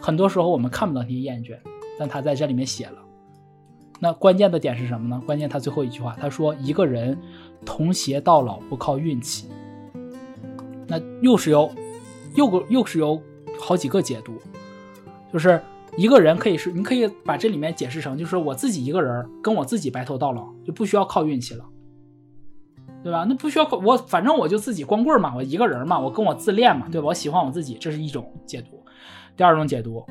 [0.00, 1.56] 很多时候我们看不到那些厌倦，
[1.98, 2.98] 但他在这里面写了。
[3.98, 5.20] 那关键的点是什么呢？
[5.26, 7.18] 关键他最后一句话，他说一个人
[7.64, 9.48] 同偕到老不靠运气。
[10.86, 11.68] 那又是有，
[12.36, 13.20] 又个又是有
[13.58, 14.34] 好几个解读，
[15.32, 15.60] 就是。
[15.96, 21.64] 一个人可以是，你可以把这里面解释成，就是我自己一个人跟我自己白头到老，就不需要靠运气了，
[23.02, 23.24] 对吧？
[23.26, 27.06] 那不需要靠我，反正我就自己光棍嘛，我一个人嘛，我跟我自恋嘛，对吧？
[27.06, 28.82] 我喜欢我自己，这是一种解读。
[29.36, 30.04] 第二种解读，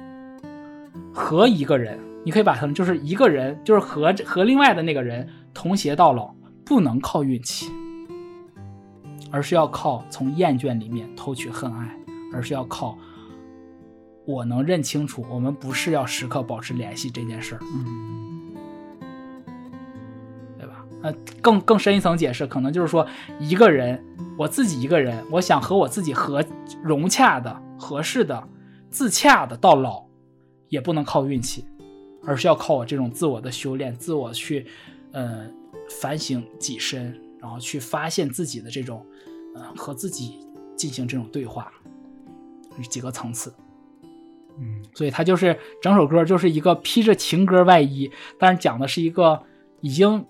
[1.13, 6.33] 和一个人，你可以把它就是一个人，就是和和另外的那个人同偕到老，
[6.65, 7.71] 不能靠运气，
[9.29, 11.95] 而是要靠从厌倦里面偷取恨爱，
[12.33, 12.97] 而是要靠。
[14.25, 18.55] 我能认清楚，我们不是要时刻保持联系这件事儿，嗯，
[20.57, 20.85] 对吧？
[21.03, 23.05] 呃，更更深一层解释，可能就是说，
[23.39, 24.03] 一个人，
[24.37, 26.43] 我自己一个人，我想和我自己合
[26.83, 28.47] 融洽的、合适的、
[28.89, 30.03] 自洽的到老，
[30.69, 31.63] 也不能靠运气，
[32.25, 34.65] 而是要靠我这种自我的修炼，自我去，
[35.11, 35.47] 呃，
[36.01, 39.05] 反省己身，然后去发现自己的这种，
[39.53, 40.39] 呃，和自己
[40.75, 41.71] 进行这种对话，
[42.89, 43.53] 几个层次。
[44.59, 49.43] 嗯，所以它就是整首歌就是一个披着情歌外衣，但是讲的是一个
[49.81, 50.25] 已经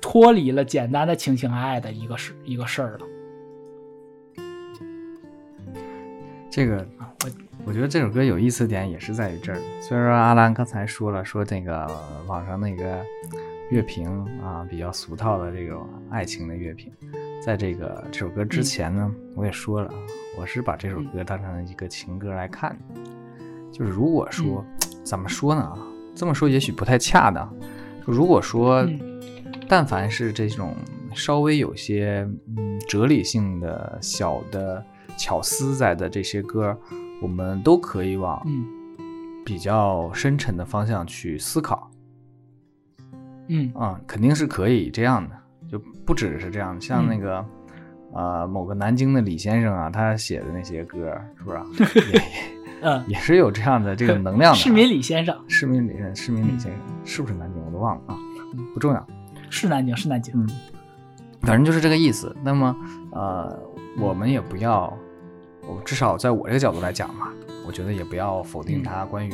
[0.00, 3.06] 脱离了简单的情情爱爱的一个事一个事儿了。
[6.50, 7.30] 这个啊，我
[7.66, 9.60] 我觉得这首歌有意思点也是在于这儿。
[9.80, 11.86] 虽然说阿兰刚才说了，说这个
[12.26, 13.00] 网上那个
[13.70, 14.08] 乐评
[14.42, 16.92] 啊比较俗套的这种爱情的乐评，
[17.44, 19.92] 在这个这首歌之前呢，我也说了，
[20.36, 23.17] 我是把这首歌当成一个情歌来看的。
[23.72, 24.64] 就是如果说、
[25.04, 25.78] 怎么说呢啊，
[26.14, 27.52] 这么说也许不太恰当。
[28.04, 29.00] 如果说嗯。
[29.70, 30.74] 但凡是这种
[31.14, 34.82] 稍微有些嗯哲理性的小的
[35.18, 36.74] 巧思在的这些歌，
[37.20, 38.64] 我们都可以往嗯。
[39.44, 41.90] 比较深沉的方向去思考。
[43.48, 43.70] 嗯。
[43.74, 45.36] 啊、肯定是可以这样的，
[45.70, 46.80] 就不只是这样。
[46.80, 47.44] 像那个、
[48.14, 52.22] 呃某个南京的李先生啊，他写的那些歌，是不是
[52.80, 54.62] 嗯，也是有这样的这个能量的、啊。
[54.62, 58.16] 市民李先生市民李市民李先生、是不是南京我都忘了啊，
[58.74, 59.06] 不重要。
[59.50, 60.34] 是南京，是南京。
[60.36, 60.48] 嗯，
[61.40, 62.34] 反正就是这个意思。
[62.42, 62.76] 那么，
[63.12, 63.58] 呃，
[63.98, 64.92] 我们也不要，
[65.66, 67.28] 我至少在我这个角度来讲嘛，
[67.66, 69.32] 我觉得也不要否定他关于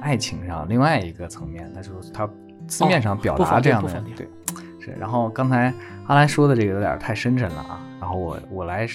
[0.00, 2.28] 爱情上另外一个层面，那就是他
[2.66, 4.28] 字面上表达这样的，对，
[4.78, 4.90] 是。
[4.98, 5.72] 然后刚才
[6.06, 8.86] 阿兰说的这个有点太深沉了啊，然后我我来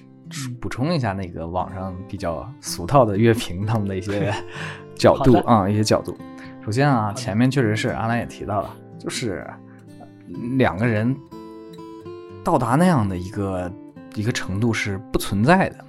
[0.59, 4.33] 补充一下那个网上比较俗套的乐评他们的一些
[4.95, 6.17] 角度好啊、一些角度。
[6.63, 9.47] 首先啊，前面确实是阿兰也提到了，就是
[10.57, 11.15] 两个人
[12.43, 13.71] 到达那样的一个
[14.15, 15.85] 一个程度是不存在的，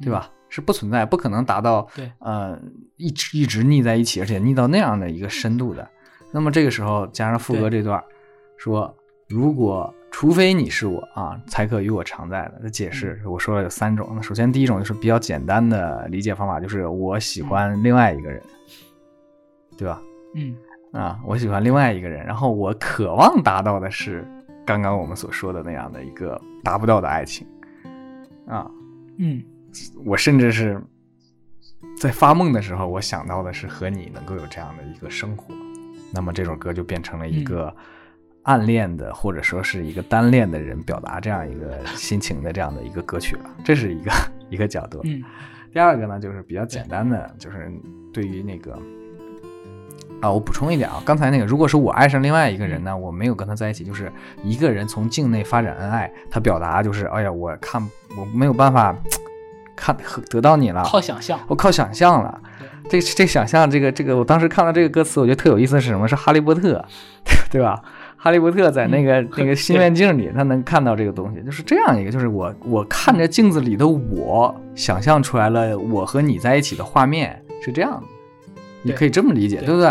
[0.00, 0.30] 对吧？
[0.48, 2.60] 是不存在，不可能达到对呃
[2.96, 5.88] 一直一直腻在一起，而且腻到那样的一个深度的。
[6.30, 8.02] 那么这个时候加上副歌这段，
[8.58, 8.94] 说
[9.28, 12.60] 如果除非你是我啊，才可与我常在的。
[12.62, 14.08] 这解释我说了有三种。
[14.14, 18.40] 那首先第一种就是比较简单的理解方法，就是我喜欢另外一个人，
[19.76, 20.00] 对吧？
[20.36, 20.54] 嗯。
[20.92, 24.22] 啊，我喜欢另外一个人，然后我渴望达到的是
[24.66, 27.46] 刚刚我们所说的那样的一个达不到的爱情，
[28.46, 28.70] 啊，
[29.16, 29.42] 嗯。
[30.04, 30.78] 我甚至是
[31.98, 35.54] 在发梦的时候，我想到的是和你能够有这样的一个生活，
[36.12, 37.74] 那么这首歌就变成了一个
[38.44, 44.10] 暗恋的，或者说是一个单恋的人表达这样一个心情的这样的一个歌曲了，这是一个
[44.50, 45.00] 一个角度。
[45.04, 45.22] 嗯
[45.72, 47.72] 第二个呢，就是比较简单的，就是
[48.12, 48.78] 对于那个
[50.20, 54.12] 啊，我补充一点啊，刚才那个，如果是我爱上另外一个人呢，我没有跟他在一起，就是
[54.42, 57.82] 一个人从境内发展恩爱，他表达就是，哎呀，我看
[58.18, 58.94] 我没有办法
[59.74, 59.96] 看
[60.28, 61.40] 得到你了，靠想象。
[61.48, 62.38] 我靠想象了。
[62.90, 66.06] 这这想象这个这个，我当时看到这个歌词，我觉得特有意思是什么？
[66.06, 66.84] 是哈利波特，
[67.50, 67.82] 对吧？
[68.22, 78.06] 哈利波特在那个、那个心愿镜里，他能看到这个东西，就是这样一个，就是我我看着镜子里的我，想象出来了我和你在一起的画面，是这样的。
[78.82, 79.90] 你可以这么理解，对对不对？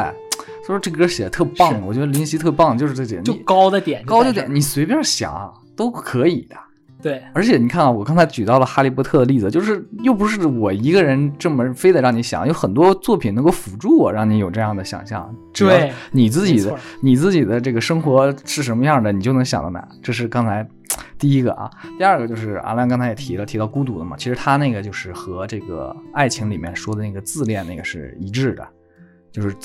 [0.66, 6.56] 所以说这歌写的特棒，我觉得林夕特棒，就是这点，就高的点，高的点，你随便想都可以的。
[7.02, 15.34] 对，而且你看啊，我刚才举到了哈利波特的例子，就是又不是我一个人这么非得让你想，有很多作品能够辅助我，让你有这样的想象。
[15.52, 19.88] 只要对你自己的你自己的这个生活是什么样的，你就能想到哪。
[20.04, 20.68] 这是刚才
[21.18, 28.68] 第一个啊，第二个就是阿兰刚才也提了，提到孤独的嘛，其实他那个就是和这个爱情里面说的那个自恋那个是一致的，
[29.32, 29.56] 就是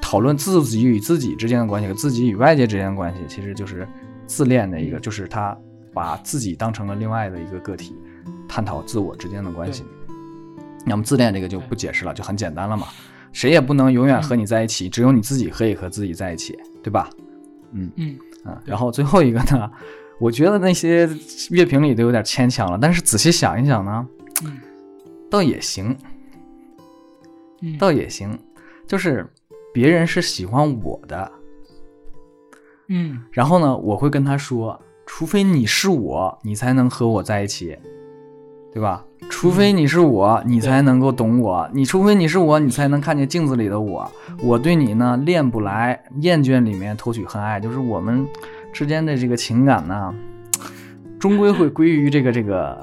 [0.00, 3.88] 讨论自己与自己之间的关系和自己与外界之间的关系，其实就是
[4.24, 5.56] 自恋的一个，就是他
[5.96, 7.96] 把自己当成了另外的一个个体，
[8.46, 9.82] 探讨自我之间的关系。
[10.84, 12.88] 那么自恋这个就不解释了，就很简单了嘛，
[13.32, 17.08] 谁也不能永远和你在一起，只有你自己可以和自己在一起，对吧？
[17.72, 18.14] 嗯嗯。
[18.44, 19.70] 嗯，然后最后一个呢，
[20.20, 21.08] 我觉得那些
[21.48, 24.06] 乐评里都有点牵强了，但是仔细想一想呢，
[24.44, 24.52] 嗯
[25.30, 25.96] 倒也行，
[27.62, 28.38] 嗯，倒也行，
[28.86, 29.26] 就是
[29.72, 31.32] 别人是喜欢我的，
[32.88, 33.24] 嗯。
[33.32, 37.78] 然后呢，我会跟他说，除非你是我，你才能和我在一起，
[38.72, 39.04] 对吧？
[39.30, 44.10] 除非你是我，你才能够懂我；你除非你是我，你才能看见镜子里的我。
[44.42, 48.26] 我对你呢，恋不来，厌倦里面偷取恨爱，就是我们
[48.72, 50.14] 之间的这个情感呢，
[51.18, 52.74] 终归会归于这个这个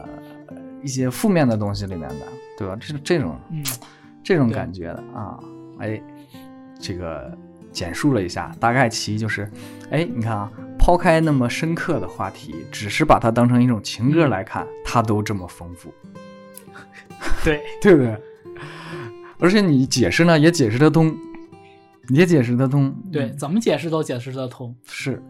[0.47, 2.75] 呃一些负面的东西里面的，对吧？
[2.79, 3.63] 这这种嗯
[4.23, 5.39] 这种感觉的啊，
[5.79, 6.01] 哎，
[6.79, 7.31] 这个
[7.71, 9.49] 简述了一下，大概其就是，
[9.91, 10.51] 哎，你看啊，
[10.83, 15.93] 抛开那么深刻的话题，只是把它当成一种情歌来看，它都这么丰富，
[17.41, 18.17] 对， 对不对？
[19.39, 21.15] 而且你解释呢，也解释得通，
[22.09, 23.37] 也解释得通，对，嗯。
[23.37, 24.75] 怎么解释都解释得通。
[24.85, 25.23] 是，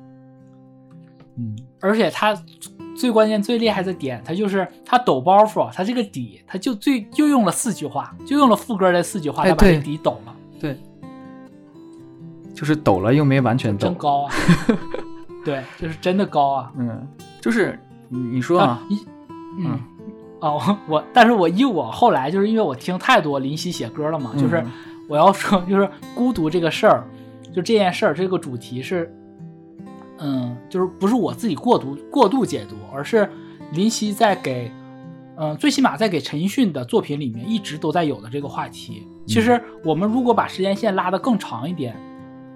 [1.38, 2.36] 嗯，而且他
[2.98, 10.76] 最关键、最厉害的点，他就是他抖包袱，他这个底，他就最就用了四句话，就用了副歌的四句话，哎他把这底抖了，对，
[12.56, 13.88] 就是抖了又没完全抖。
[13.88, 14.34] 真，高啊！
[15.44, 16.72] 对，就是真的高啊！
[16.78, 17.08] 嗯，
[17.42, 17.78] 就是
[18.10, 18.96] 你你说啊，一
[19.60, 19.80] 嗯嗯
[20.40, 24.72] 啊，我我，但是我以我后来就是因为我听太多林夕写歌了嘛，就是嗯
[25.10, 27.04] 我要说，就是孤独这个事儿，
[27.54, 29.14] 就这件事儿这个主题是，
[30.20, 33.30] 嗯，就是不是我自己过度过度解读，而是
[33.74, 34.72] 林夕在给，
[35.36, 39.06] 嗯，最起码在给陈奕迅的作品里面一直都在有的这个话题。
[39.28, 41.96] 其实我们如果把时间线拉得更长一点，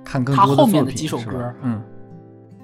[0.06, 1.82] 看更他后面的几首歌嗯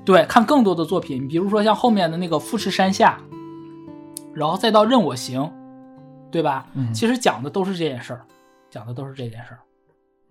[0.05, 3.21] 对，看更多的作品，比如说像后面的那个《富士山下》，
[4.33, 5.41] 然后再到《任我行》，
[6.31, 6.67] 对吧？
[6.73, 8.25] 嗯其实讲的都是这件事儿，
[8.69, 9.59] 讲的都是这件事儿。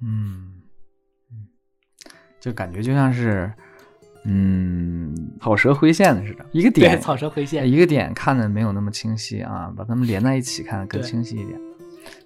[0.03, 0.61] 嗯
[1.31, 1.47] 嗯，
[2.41, 3.51] 就感觉就像是
[4.25, 7.71] 嗯草蛇灰线似的，一个对，点草蛇灰线。
[7.71, 11.59] 一个点看的没有那么清晰啊，把它们连在一起看得更清晰一点。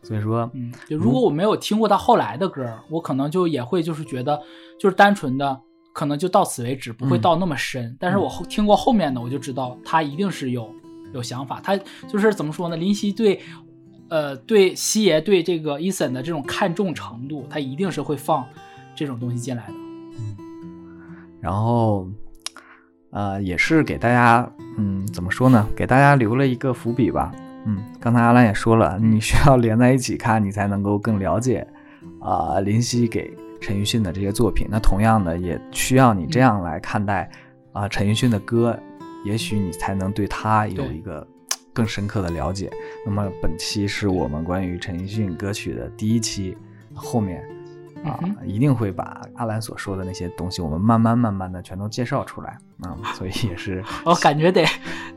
[0.03, 4.41] 所以说，嗯，就如果我没有听过他后来的歌，我可能就也会就是觉得
[4.81, 5.61] 就是单纯的，
[5.97, 7.97] 可能就到此为止，不会嗯到那么深。
[7.99, 10.71] 但是我后听过后面的，我就知道他一定是有
[11.15, 11.59] 有想法。
[11.65, 11.75] 他
[12.07, 12.77] 就是怎么说呢？
[12.77, 13.41] 林夕对，
[14.11, 18.45] 呃，对西爷对这个伊森的这种看重程度，他一定是会放
[18.95, 19.73] 这种东西进来的。
[21.41, 22.07] 然后
[23.09, 25.67] 呃，也是给大家，嗯，怎么说呢？
[25.75, 27.33] 给大家留了一个伏笔吧。
[27.65, 31.67] 嗯，刚才阿兰也说了，你需要连在一起看，你才能够更了解
[32.21, 33.35] 啊、林夕给
[33.67, 34.69] 陈奕迅的这些作品。
[34.71, 37.29] 那同样的，也需要你这样来看待
[37.73, 38.79] 啊、陈奕迅的歌，
[39.25, 41.27] 也许你才能对他有一个
[41.73, 42.71] 更深刻的了解。
[43.05, 46.57] 那么本期是我们关于陈奕迅歌曲的第一期，
[46.95, 47.43] 后面
[48.05, 54.65] 啊、嗯一定会把阿兰所说的那些东西，我们慢慢慢慢的全都介绍出来啊、所以也是我 感觉得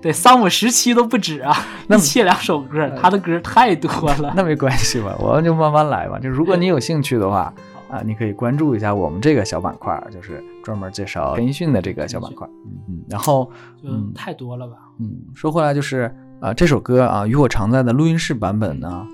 [0.01, 1.55] 得三五十期都不止啊，
[1.87, 4.33] 那一期两首歌，他的歌太多了。
[4.35, 6.17] 那没关系吧，我们就慢慢来吧。
[6.17, 7.53] 就如果你有兴趣的话，
[7.89, 12.47] 啊，你可以关注一下我们这个小板块，就是专门介绍陈奕迅的这个小板块。
[12.65, 13.49] 嗯嗯，然后
[13.83, 14.77] 嗯太多了吧？
[14.99, 19.05] 嗯，说回来就是呃，这首歌啊，《与我常在》的录音室版本呢，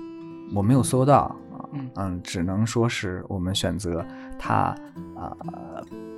[0.54, 4.04] 我没有搜到啊，嗯嗯，只能说是我们选择
[4.38, 4.74] 它
[5.16, 5.32] 啊、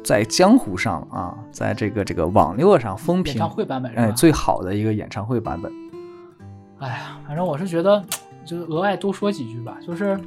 [0.02, 3.92] 在江湖上啊，在这个这个网络上风评演唱会版本？
[3.94, 5.72] 哎最好的一个演唱会版本。
[6.78, 8.04] 哎呀，反正我是觉得，
[8.44, 10.18] 就额外多说几句吧，就是，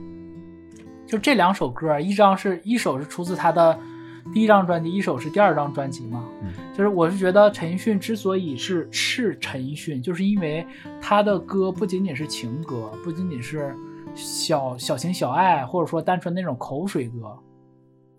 [1.12, 3.78] 就这两首歌，一张是一首是出自他的
[4.34, 6.24] 第一张专辑，一首是第二张专辑嘛。
[6.42, 10.66] 嗯就是我是觉得陈奕迅之所以是是陈奕迅，就是因为
[11.02, 13.76] 他的歌不仅仅是情歌，不仅仅是
[14.16, 17.38] 小小情小爱，或者说单纯那种口水歌。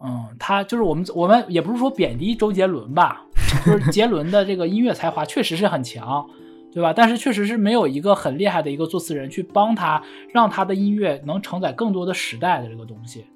[0.05, 3.24] 嗯，他就是我们我们也不是说贬低周杰伦吧，
[3.64, 6.28] 就是杰伦的这个音乐才华确实是很强，
[6.73, 6.93] 对吧？
[6.93, 10.03] 但是确实是没有一个很厉害的一个作词人去帮他，
[10.33, 13.27] 让他的音乐能承载更多的时代的这个东西。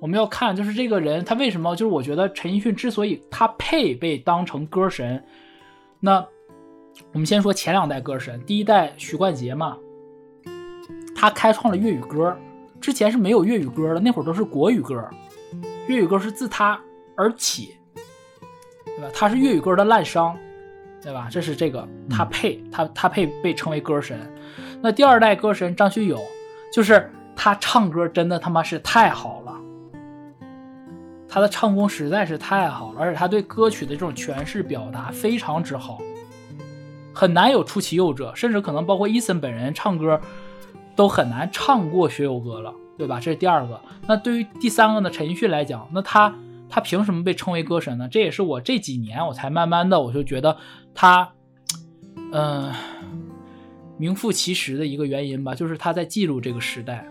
[0.00, 5.24] 我们要看，就是这个人他为什么，就是我觉得陈奕迅之所以他配被当成歌神，
[6.00, 6.26] 那
[7.12, 9.78] 我们先说前两代歌神，第一代许冠杰嘛，
[11.14, 12.36] 他开创了粤语歌，
[12.80, 15.08] 之前是没有粤语歌的，那会儿都是国语歌，
[15.86, 16.78] 粤语歌是自他
[17.16, 17.76] 而起，
[18.84, 19.10] 对吧？
[19.14, 20.36] 他是粤语歌的滥觞，
[21.06, 21.28] 对吧？
[21.30, 24.18] 这是这个他配他他配被称为歌神。
[24.82, 26.20] 那第二代歌神张学友，
[26.72, 29.52] 就是他唱歌真的他妈是太好了，
[31.28, 36.00] 他的唱功实在是太好了，而且他对歌曲的这种诠释表达非常之好，
[37.14, 40.20] 很难有出其右者，甚至可能包括伊森本人唱歌
[40.96, 43.20] 都很难唱过学友歌了，对吧？
[43.20, 43.80] 这是第二个。
[44.08, 45.08] 那对于第三个呢？
[45.08, 46.34] 陈奕迅来讲，那他
[46.68, 48.08] 他凭什么被称为歌神呢？
[48.10, 50.56] 这也是我这几年我才慢慢的我就觉得
[50.96, 51.30] 他，
[52.32, 52.72] 嗯、
[53.98, 57.06] 名副其实的一个原因吧，就是他在记录这个时代，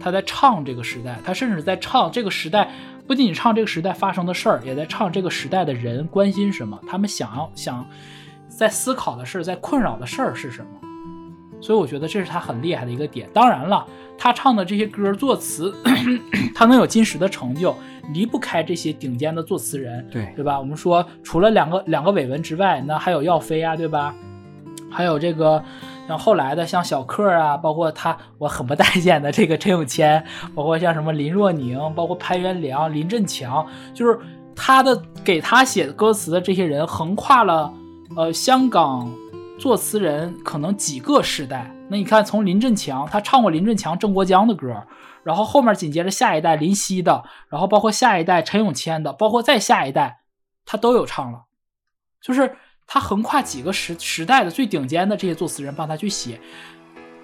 [0.00, 2.72] 他在唱这个时代，他甚至在唱这个时代，
[3.06, 7.86] 不仅仅唱这个时代发生的事儿，也在唱这个时代的人关心什么，他们想要想
[8.48, 10.70] 在思考的事儿，在困扰的事儿是什么。
[11.62, 13.26] 所以我觉得这是他很厉害的一个点。
[13.32, 13.86] 当然了，
[14.18, 15.72] 他唱的这些歌作词，
[16.54, 17.74] 他能有今时的成就，
[18.12, 20.58] 离不开这些顶尖的作词人，对对吧？
[20.58, 24.14] 我们说除了两个两个伟文之外，那还有耀飞啊，对吧？
[24.90, 25.64] 还有这个
[26.06, 30.22] 像后来的像小克啊，包括他我很不待见的这个陈永谦，
[30.54, 34.18] 包括像什么林若宁，包括潘元良、林振强，就是
[34.54, 37.72] 他的给他写歌词的这些人，横跨了
[38.16, 39.10] 呃香港
[39.62, 41.72] 作词人可能几个世代。
[41.88, 44.84] 那你看，从林振强，他唱过林振强、郑国江的歌，
[45.22, 50.22] 然后后面紧接着下一代林夕的，然后包括下一代陈永谦的，包括再下一代，
[50.66, 51.44] 他都有唱了，
[52.20, 52.56] 就是
[52.88, 56.40] 他横跨几个时时代的最顶尖的这些作词人帮他去写。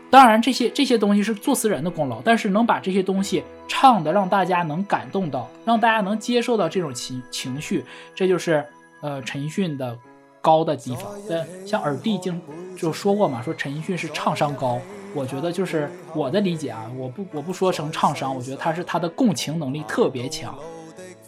[0.09, 7.85] 当然，这些这些东西是作词人的功劳，但是能把这些东西唱的让大家能感动到，让大家能接受到这种情情绪，
[8.15, 8.65] 这就是
[9.01, 9.99] 呃陈奕迅的
[10.41, 11.05] 高的地方。
[11.27, 12.41] 对，像耳帝经
[12.77, 14.81] 就说过嘛，说陈奕迅是唱商高。
[15.15, 20.55] 我觉得就是我的理解啊，我不我不说成唱商，我觉得他是他的共情能力特别强。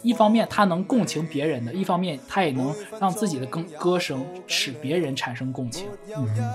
[0.03, 5.87] 一方面他能共情别人的，一方面他也能让自己的歌歌声使别人产生共情。
[6.15, 6.53] 嗯，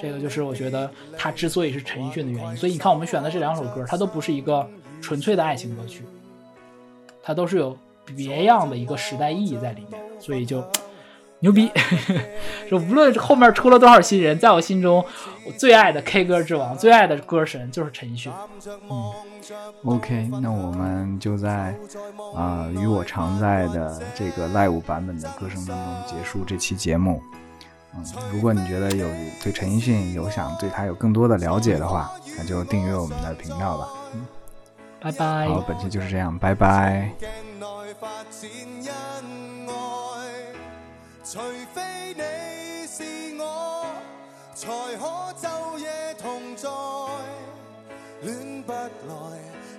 [0.00, 2.56] 这个就是我觉得他之所以是陈奕迅的原因。
[2.56, 4.68] 所以你看我们选的这两首歌，它都不是一个
[5.00, 6.04] 纯粹的爱情歌曲，
[7.22, 7.76] 它都是有
[8.16, 10.62] 别样的一个时代意义在里面，所以就。
[11.44, 11.70] 牛逼！
[12.70, 15.04] 说无论后面出了多少新人，在我心中，
[15.44, 18.32] 我最爱的 K 歌之王、最爱的歌神就是陈奕迅。
[18.90, 19.12] 嗯
[19.84, 21.74] ，OK，那我们就在
[22.34, 27.22] 啊与我常在的这个 live 版本的歌声当中结束这期节目。
[27.94, 29.06] 嗯，如果你觉得有
[29.42, 33.88] 对陈奕迅有想对他有更多的了解的话，那就订阅我们的频道吧。
[34.14, 34.26] 嗯，
[34.98, 35.46] 拜拜。
[35.46, 37.12] 好，本期就是这样，拜拜。
[41.24, 41.38] 除
[41.72, 43.02] 非你是
[43.40, 43.86] 我，
[44.54, 44.68] 才
[44.98, 45.04] 可
[45.40, 46.68] 昼夜同在。
[48.20, 48.84] 恋不来，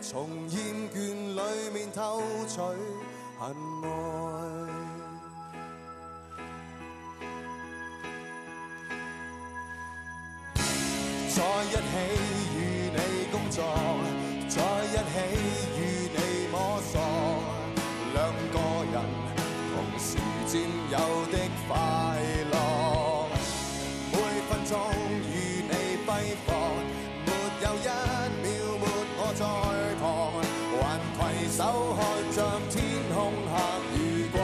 [0.01, 0.59] 从厌
[0.91, 0.95] 倦
[1.35, 2.59] 里面偷取
[3.39, 3.85] 恨爱。
[11.29, 11.77] 在一起
[12.57, 12.97] 与你
[13.31, 13.63] 工作，
[14.49, 15.15] 在一起
[15.77, 15.79] 与
[16.09, 16.17] 你
[16.51, 16.93] 摸索，
[20.15, 20.61] 如占
[20.91, 20.97] 有
[21.31, 21.37] 的
[21.67, 21.73] 快
[22.51, 22.55] 乐
[24.11, 24.79] 每分钟
[25.31, 25.73] 与你
[26.05, 26.09] 挥
[26.45, 26.47] 霍
[27.25, 27.27] 没
[27.61, 27.87] 有一秒
[28.41, 28.45] 没
[29.17, 29.41] 我在
[29.99, 30.03] 旁
[31.17, 31.59] 还携手
[31.95, 31.99] 看
[32.31, 32.37] 着
[32.69, 32.75] 天
[33.13, 33.17] 空
[33.51, 33.53] 黑
[33.97, 33.99] 雨
[34.31, 34.35] 光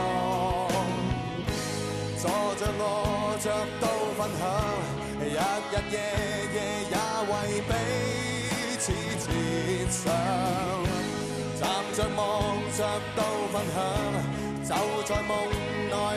[2.16, 2.22] 坐
[2.56, 3.44] 着卧着
[3.80, 3.84] 都
[4.16, 4.42] 分享
[5.20, 5.96] 日日夜
[6.52, 6.56] 夜
[6.90, 6.94] 也
[7.30, 7.32] 为
[7.68, 7.70] 彼
[8.78, 8.92] 此
[9.90, 11.62] 设想站
[11.94, 12.20] 着望
[12.76, 12.78] 着
[13.16, 14.31] 都分享。
[14.72, 15.36] 就在梦
[15.90, 16.11] 内。